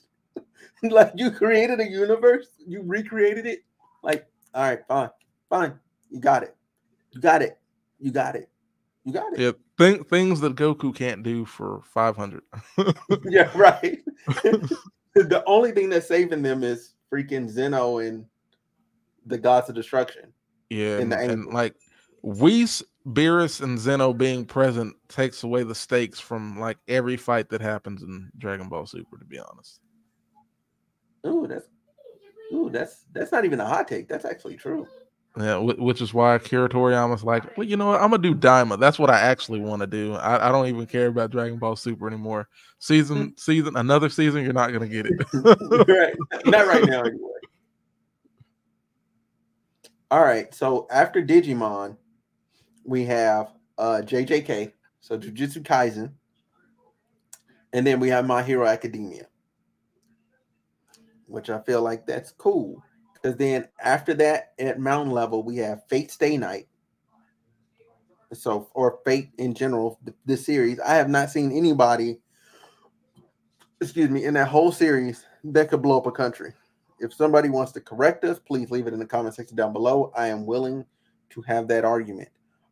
[0.91, 3.63] like, you created a universe, you recreated it.
[4.03, 5.09] Like, all right, fine,
[5.49, 5.79] fine,
[6.09, 6.55] you got it,
[7.11, 7.57] you got it,
[7.99, 8.49] you got it,
[9.03, 9.39] you got it.
[9.39, 12.43] Yeah, th- things that Goku can't do for 500.
[13.23, 13.99] yeah, right.
[15.15, 18.25] the only thing that's saving them is freaking Zeno and
[19.25, 20.33] the gods of destruction.
[20.69, 21.75] yeah, and, and like
[22.23, 27.61] Whis, Beerus, and Zeno being present takes away the stakes from like every fight that
[27.61, 29.17] happens in Dragon Ball Super.
[29.17, 29.79] To be honest,
[31.25, 31.67] Ooh, that's
[32.53, 34.07] ooh, that's that's not even a hot take.
[34.07, 34.87] That's actually true.
[35.37, 38.79] yeah, which is why Akira Toriyama's like, well, you know what, I'm gonna do Daima.
[38.79, 40.13] That's what I actually want to do.
[40.15, 42.47] I, I don't even care about Dragon Ball Super anymore.
[42.79, 45.13] Season, season, another season, you're not gonna get it.
[45.87, 46.15] right.
[46.45, 47.29] Not right now anyway.
[50.11, 50.53] All right.
[50.53, 51.97] So after Digimon,
[52.83, 56.11] we have uh JJK, so Jujutsu Kaisen.
[57.71, 59.25] And then we have My Hero Academia.
[61.33, 62.83] Which I feel like that's cool.
[63.15, 66.67] Because then after that, at mountain level, we have Fate Stay Night.
[68.33, 70.79] So, or Fate in general, the, the series.
[70.79, 72.19] I have not seen anybody,
[73.81, 76.53] excuse me, in that whole series that could blow up a country.
[76.99, 80.11] If somebody wants to correct us, please leave it in the comment section down below.
[80.15, 80.85] I am willing
[81.31, 82.29] to have that argument.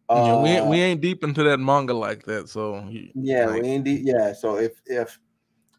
[0.08, 3.64] yeah, we ain't, Uh, we ain't deep into that manga like that, so yeah, like,
[3.64, 4.06] we indeed.
[4.06, 5.20] Yeah, so if if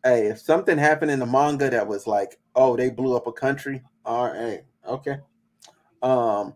[0.05, 3.33] hey, if something happened in the manga that was like, oh, they blew up a
[3.33, 5.19] country, all right, okay.
[6.03, 6.55] Um,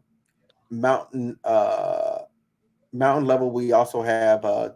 [0.70, 2.22] mountain, uh,
[2.92, 3.51] mountain level.
[3.51, 4.70] We also have uh,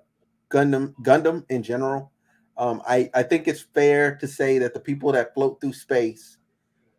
[0.51, 2.12] Gundam, Gundam in general.
[2.57, 6.39] Um, I I think it's fair to say that the people that float through space,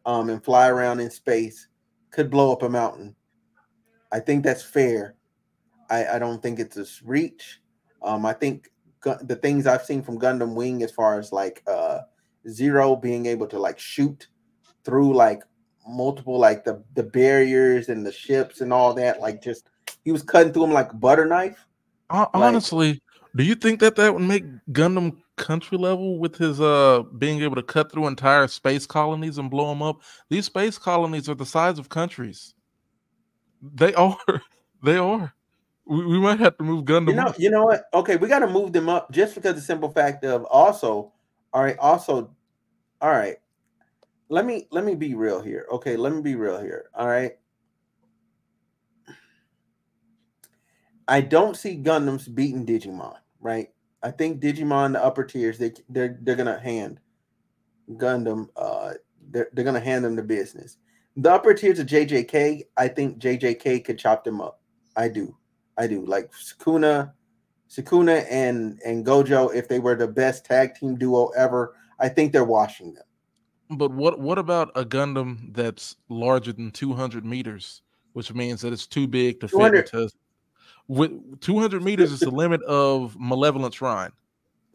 [0.06, 1.68] um, and fly around in space
[2.10, 3.16] could blow up a mountain.
[4.12, 5.16] I think that's fair.
[5.90, 7.62] I, I don't think it's a reach.
[8.02, 8.72] Um, I think
[9.04, 12.00] the things I've seen from Gundam Wing, as far as like uh,
[12.48, 14.28] Zero being able to like shoot
[14.84, 15.44] through like
[15.88, 19.20] multiple like the the barriers and the ships and all that.
[19.20, 19.70] Like just
[20.04, 21.66] he was cutting through them like a butter knife.
[22.10, 23.02] Hon- Like- Honestly,
[23.36, 27.56] do you think that that would make Gundam country level with his uh being able
[27.56, 30.02] to cut through entire space colonies and blow them up?
[30.30, 32.54] These space colonies are the size of countries.
[33.62, 34.18] They are.
[34.84, 35.34] They are.
[35.92, 37.10] We, we might have to move Gundam.
[37.10, 37.84] You know, you know what?
[37.94, 41.12] Okay, we got to move them up just because the simple fact of also,
[41.52, 42.34] all right, also,
[43.02, 43.36] all right.
[44.30, 45.66] Let me let me be real here.
[45.70, 46.86] Okay, let me be real here.
[46.96, 47.34] All right.
[51.10, 53.68] I don't see Gundams beating Digimon, right?
[54.02, 57.02] I think Digimon, the upper tiers, they they're they're gonna hand
[57.92, 58.94] Gundam, uh,
[59.30, 60.78] they're they're gonna hand them the business.
[61.18, 64.62] The upper tiers of JJK, I think JJK could chop them up.
[64.96, 65.36] I do.
[65.82, 66.06] I do.
[66.06, 67.12] Like Sukuna,
[67.70, 72.32] Sukuna and and Gojo, if they were the best tag team duo ever, I think
[72.32, 73.04] they're washing them.
[73.72, 77.82] But what what about a Gundam that's larger than 200 meters,
[78.14, 80.10] which means that it's too big to fit into.
[80.88, 84.12] With 200 meters is the limit of Malevolent Shrine.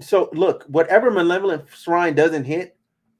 [0.00, 2.76] So look, whatever Malevolent Shrine doesn't hit,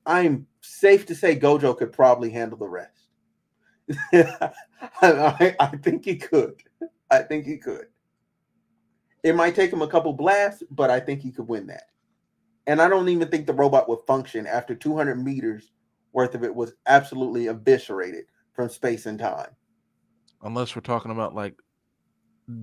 [0.07, 2.91] I'm safe to say Gojo could probably handle the rest.
[4.12, 4.53] I,
[5.03, 6.62] I, I think he could.
[7.11, 7.86] I think he could.
[9.24, 11.84] It might take him a couple blasts, but I think he could win that.
[12.66, 15.72] And I don't even think the robot would function after 200 meters
[16.12, 19.50] worth of it was absolutely eviscerated from space and time.
[20.42, 21.57] unless we're talking about like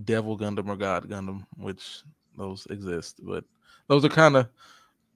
[0.05, 2.03] Devil Gundam or God Gundam, which
[2.37, 3.45] those exist, but
[3.87, 4.49] those are kind of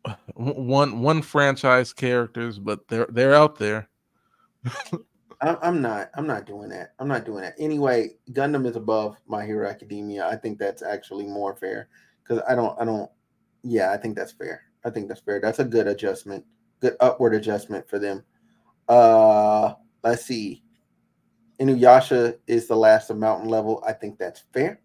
[0.36, 3.90] one one franchise characters, but they're they're out there.
[5.42, 6.10] I'm not.
[6.16, 6.94] I'm not doing that.
[7.00, 7.56] I'm not doing that.
[7.60, 10.28] Anyway, Gundam is above My Hero Academia.
[10.28, 11.90] I think that's actually more fair
[12.24, 12.80] because I don't.
[12.82, 13.10] I don't.
[13.64, 14.64] Yeah, I think that's fair.
[14.84, 15.40] I think that's fair.
[15.40, 16.44] That's a good adjustment.
[16.80, 18.24] Good upward adjustment for them.
[18.88, 19.74] Uh,
[20.04, 20.64] let's see.
[21.60, 23.84] Inuyasha is the last of mountain level.
[23.86, 24.82] I think that's fair.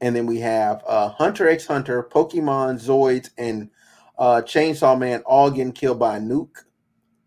[0.00, 3.70] And then we have uh, Hunter x Hunter, Pokemon, Zoids, and
[4.18, 6.64] uh, Chainsaw Man all getting killed by a nuke.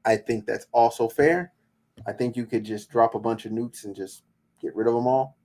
[0.05, 1.53] I think that's also fair.
[2.07, 4.23] I think you could just drop a bunch of nukes and just
[4.61, 5.37] get rid of them all.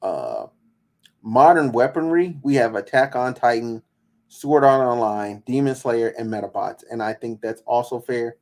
[0.00, 0.46] Uh,
[1.22, 3.82] modern weaponry, we have Attack on Titan,
[4.28, 8.36] Sword Art Online, Demon Slayer, and Medabots, and I think that's also fair.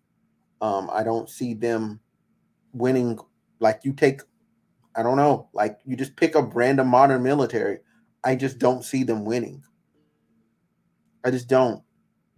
[0.60, 2.00] Um, I don't see them
[2.72, 3.18] winning.
[3.58, 4.22] Like you take,
[4.96, 7.78] I don't know, like you just pick up random modern military.
[8.22, 9.62] I just don't see them winning.
[11.24, 11.82] I just don't.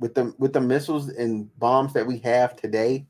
[0.01, 3.07] With the with the missiles and bombs that we have today,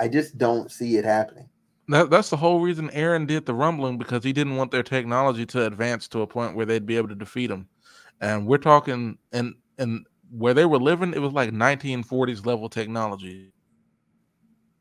[0.00, 1.48] I just don't see it happening.
[1.88, 5.44] That that's the whole reason Eren did the rumbling because he didn't want their technology
[5.46, 7.68] to advance to a point where they'd be able to defeat him.
[8.20, 13.52] And we're talking and and where they were living, it was like 1940s level technology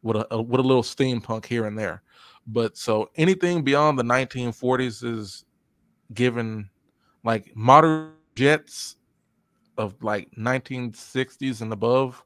[0.04, 2.02] with a, a with a little steampunk here and there.
[2.48, 5.46] But so anything beyond the 1940s is
[6.14, 6.70] given
[7.24, 8.96] like modern jets
[9.78, 12.24] of like 1960s and above.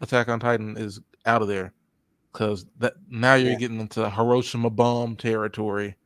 [0.00, 1.74] Attack on Titan is out of there
[2.32, 3.56] because that now you're Yeah.
[3.56, 5.96] getting into Hiroshima bomb territory.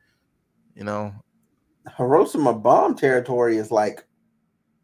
[0.75, 1.15] You know,
[1.97, 4.07] Hiroshima bomb territory is like,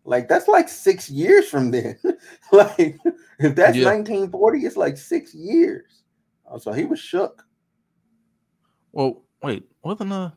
[0.04, 1.98] like that's like six years from then.
[2.52, 2.98] like
[3.38, 3.84] if that's Yeah.
[3.84, 6.02] 1940, it's like six years.
[6.46, 7.44] Oh, so he was shook.
[8.92, 10.36] well, wait, wasn't uh, a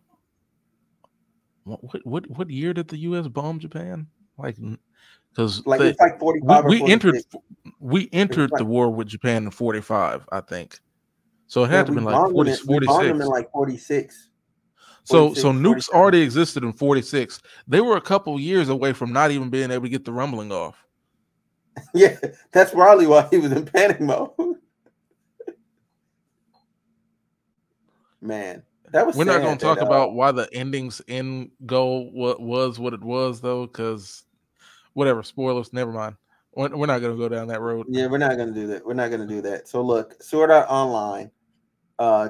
[1.63, 3.27] what what what, what year did the U.S.
[3.27, 4.07] bomb Japan?
[4.37, 4.57] Like,
[5.37, 7.15] because Like it's like 45 or we, we entered
[7.79, 10.79] we entered the war with Japan in 45, I think.
[11.45, 13.21] So it Yeah, had to be like 40, them in- we bombed them 46.
[13.21, 14.29] in like 46.
[15.03, 15.99] So so nukes 47.
[15.99, 17.39] already existed in 46.
[17.67, 20.51] They were a couple years away from not even being able to get the rumbling
[20.51, 20.75] off.
[21.93, 22.17] Yeah,
[22.51, 24.31] that's probably why he was in panic mode.
[28.19, 32.79] Man, that was We're not going to talk about why the endings in goal was
[32.79, 34.23] what it was though, because
[34.97, 35.71] whatever spoilers.
[35.73, 36.15] Never mind.
[36.55, 37.85] We're, we're not going to go down that road.
[37.87, 38.83] Yeah, we're not gonna do that.
[38.83, 39.67] We're not gonna do that.
[39.67, 41.29] So look, Sword Art Online,
[41.99, 42.29] uh,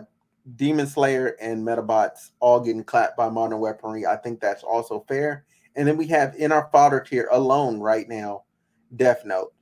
[0.58, 4.06] Demon Slayer and Medabots all getting clapped by modern weaponry.
[4.06, 5.46] I think that's also fair.
[5.78, 8.44] And then we have in our fodder tier alone right now,
[8.98, 9.54] Death Note.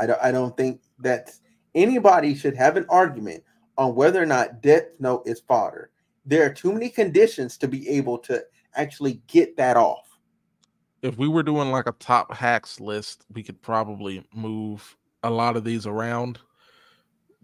[0.00, 1.30] I don't I don't think that
[1.76, 3.44] anybody should have an argument
[3.78, 5.90] on whether or not Death Note is fodder.
[6.24, 8.42] There are too many conditions to be able to
[8.74, 10.05] actually get that off.
[11.06, 15.56] If we were doing like a top hacks list, we could probably move a lot
[15.56, 16.38] of these around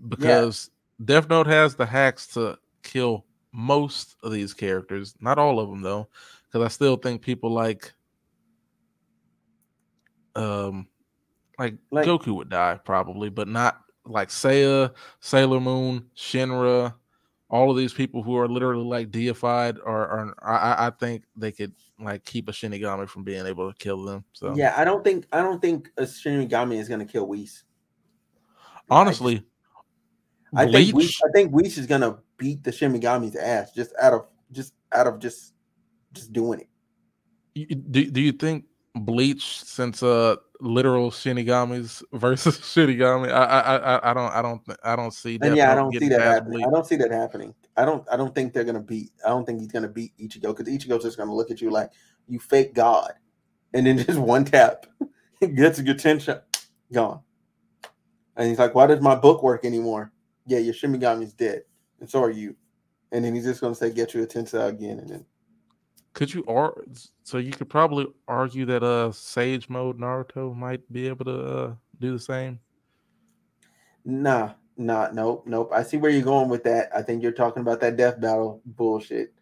[0.09, 0.71] because
[1.05, 5.15] Death Note has the hacks to kill most of these characters.
[5.21, 6.09] Not all of them though,
[6.47, 7.93] because I still think people like
[10.35, 10.89] um
[11.59, 16.95] like, Like- Goku would die probably, but not like Seiya, Sailor Moon, Shinra,
[17.53, 21.53] all of these people who are literally like deified, or, or I, I think they
[21.53, 24.25] could like keep a Shinigami from being able to kill them.
[24.33, 27.65] So Yeah, I don't think I don't think a Shinigami is gonna kill Whis.
[28.91, 29.45] honestly,
[30.57, 34.27] I think Whis, I think Whis is gonna beat the Shinigami's ass just out of
[34.51, 35.53] just out of just
[36.15, 37.93] just doing it.
[37.93, 44.15] do, do you think Bleach, since uh literal Shinigamis versus Shinigami, I I I, I
[44.15, 46.61] don't I don't I don't see And yeah, I don't see that happening.
[46.61, 46.67] Bleach.
[46.67, 47.55] I don't see that happening.
[47.77, 50.57] I don't I don't think they're gonna beat I don't think he's gonna beat Ichigo
[50.57, 51.91] because Ichigo's just gonna look at you like
[52.29, 53.15] you fake god.
[53.75, 54.87] And then just one tap
[55.41, 56.39] gets your attention
[56.93, 57.21] gone.
[58.37, 60.13] And he's like, Why does my book work anymore?
[60.47, 61.63] Yeah, your Shinigami's dead.
[62.01, 62.57] And so are you.
[63.11, 65.01] And then he's just gonna say, Get your attention again.
[65.01, 65.27] And then
[66.15, 66.85] Could you or
[67.23, 71.75] so you could probably argue that uh Sage Mode Naruto might be able to uh,
[72.03, 72.59] do the same.
[74.05, 75.71] Nah, nah, nope, nope.
[75.73, 76.91] I see where you're going with that.
[76.95, 79.33] I think you're talking about that death battle bullshit.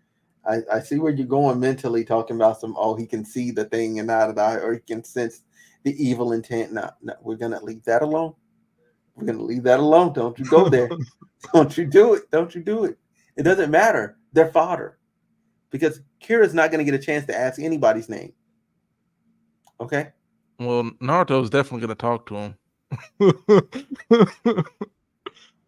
[0.47, 2.77] I, I see where you're going mentally, talking about some.
[2.79, 5.43] Oh, he can see the thing and out of the eye, or he can sense
[5.83, 6.73] the evil intent.
[6.73, 8.35] No, no, we're gonna leave that alone.
[9.17, 10.13] We're gonna leave that alone.
[10.13, 10.89] Don't you go there.
[11.53, 12.31] Don't you do it.
[12.31, 12.99] Don't you do it.
[13.37, 14.19] It doesn't matter.
[14.33, 15.00] They're fodder
[15.71, 18.33] because Kira's not gonna get a chance to ask anybody's name.
[19.81, 20.09] Okay.
[20.59, 22.55] Well, Naruto's definitely gonna talk to him.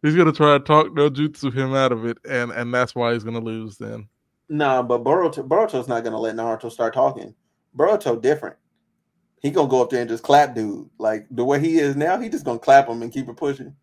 [0.03, 3.13] he's gonna try to talk no jutsu him out of it, and and that's why
[3.13, 3.79] he's gonna lose.
[3.79, 4.09] Then
[4.49, 7.35] Nah, but Boruto Boruto's not gonna let Naruto start talking.
[7.77, 8.57] Boruto different.
[9.41, 10.91] He gonna go up there and just clap dude.
[10.99, 13.75] Like the way he is now, he just gonna clap him and keep it pushing.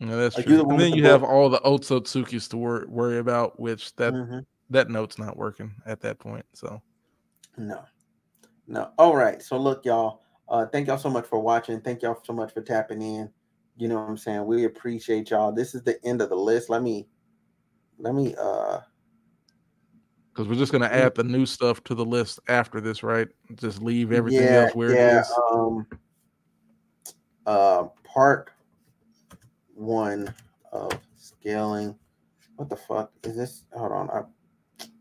[0.00, 0.56] Yeah, that's Like, true.
[0.58, 1.30] the And then you the have book.
[1.30, 4.44] all the Otsutsukis to wor- worry about, which that Mhm.
[4.70, 6.44] that note's not working at that point.
[6.54, 6.80] So
[7.56, 7.84] No,
[8.66, 8.92] no.
[8.98, 9.42] All right.
[9.42, 10.22] So look, y'all.
[10.48, 11.80] Uh, thank y'all so much for watching.
[11.80, 13.30] Thank y'all so much for tapping in.
[13.76, 14.46] You know what I'm saying?
[14.46, 15.52] We appreciate y'all.
[15.52, 16.70] This is the end of the list.
[16.70, 17.08] Let me,
[17.98, 18.34] let me.
[18.36, 18.80] uh
[20.32, 23.26] because we're just gonna add the new stuff to the list after this, right?
[23.56, 25.38] Just leave everything yeah, else where yeah, it is.
[25.50, 25.86] Um,
[27.44, 28.50] uh, part
[29.78, 30.34] one
[30.72, 31.96] of scaling.
[32.56, 33.64] What the fuck is this?
[33.72, 34.22] Hold on, I,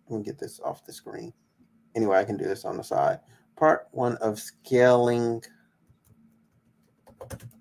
[0.09, 1.33] let me get this off the screen.
[1.95, 3.19] Anyway, I can do this on the side.
[3.55, 5.43] Part one of scaling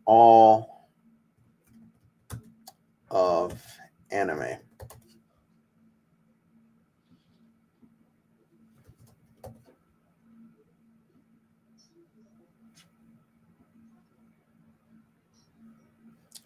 [0.05, 0.91] all
[3.11, 3.63] of
[4.11, 4.59] anime.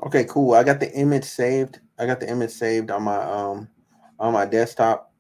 [0.03, 0.55] Okay, cool.
[0.55, 1.81] I got the image saved.
[1.99, 3.69] I got the image saved on my um
[4.19, 5.13] on my desktop.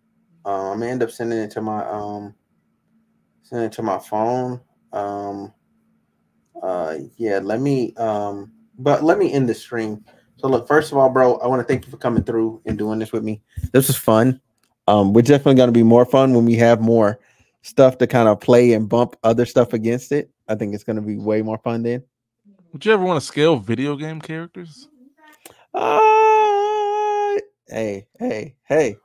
[0.44, 2.34] Uh, I'm gonna end up sending it to my um
[3.42, 4.60] sending it to my phone.
[4.92, 5.52] Um
[6.62, 10.04] uh yeah, let me um but let me end the stream.
[10.38, 12.78] So look, first of all, bro, I want to thank you for coming through and
[12.78, 13.42] doing this with me.
[13.72, 14.40] This was fun.
[14.88, 17.20] Um, we're definitely gonna be more fun when we have more
[17.62, 20.30] stuff to kind of play and bump other stuff against it.
[20.48, 22.02] I think it's gonna be way more fun then.
[22.72, 24.88] Would you ever want to scale video game characters?
[25.74, 25.98] Uh,
[27.68, 28.96] hey, hey, hey.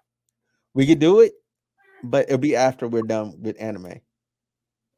[0.73, 1.33] We could do it,
[2.03, 4.01] but it'll be after we're done with anime.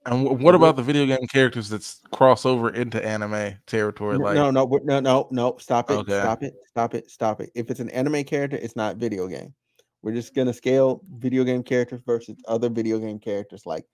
[0.06, 4.18] And wh- what about the video game characters that cross over into anime territory?
[4.18, 5.58] Like, no, no, no, no, no.
[5.60, 5.96] Stop it.
[5.96, 6.20] Okay.
[6.20, 6.54] Stop it.
[6.68, 7.12] Stop it.
[7.12, 7.52] Stop it.
[7.56, 9.54] If it's an anime character, it's not video game.
[10.02, 13.86] We're just gonna scale video game characters versus other video game characters, like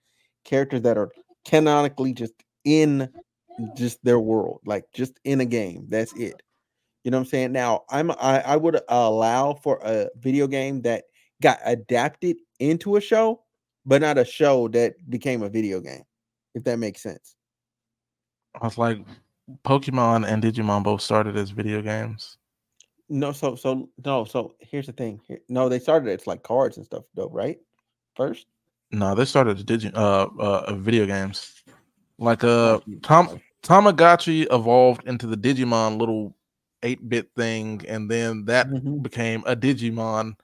[0.44, 1.10] characters that are
[1.44, 3.08] canonically just in
[3.74, 5.86] just their world, like just in a game.
[5.88, 6.42] That's it.
[7.04, 7.52] You know what I'm saying?
[7.52, 11.04] Now, I'm I, I would allow for a video game that
[11.42, 13.42] got adapted into a show,
[13.84, 16.04] but not a show that became a video game.
[16.54, 17.36] If that makes sense.
[18.60, 18.98] I was like,
[19.64, 22.38] Pokemon and Digimon both started as video games.
[23.10, 25.20] No, so so no, so here's the thing.
[25.26, 27.58] Here- No, they started it's like cards and stuff though, right?
[28.16, 28.46] First.
[28.92, 31.62] No, they started as digi- uh, uh, video games.
[32.18, 33.40] Like uh, Tom bro.
[33.64, 36.36] Tamagotchi evolved into the Digimon little
[36.82, 39.02] eight bit thing, and then that Mhm.
[39.02, 40.36] became a Digimon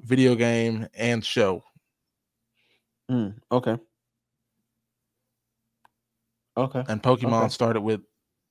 [0.00, 1.64] video game and show.
[3.10, 3.76] Mm, okay.
[6.56, 6.84] Okay.
[6.88, 7.52] And Pokemon Okay.
[7.52, 8.00] started with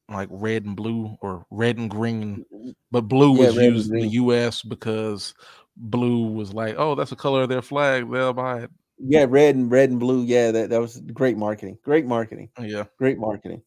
[0.09, 2.45] like red and blue or red and green,
[2.91, 4.07] but blue Yeah, was used in the.
[4.09, 5.33] US because
[5.77, 8.11] blue was like, oh, that's the color of their flag.
[8.11, 8.71] They'll buy it.
[8.97, 10.23] Yeah, red and red and blue.
[10.23, 11.77] Yeah, that, that was great marketing.
[11.83, 12.49] Great marketing.
[12.59, 12.83] Yeah.
[12.97, 13.63] Great marketing.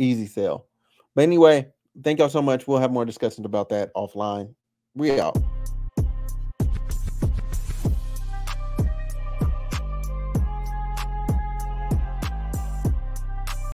[0.00, 0.66] Easy sell.
[1.14, 1.68] But anyway,
[2.02, 2.66] thank y'all so much.
[2.66, 4.54] We'll have more discussions about that offline.
[4.94, 5.36] We out.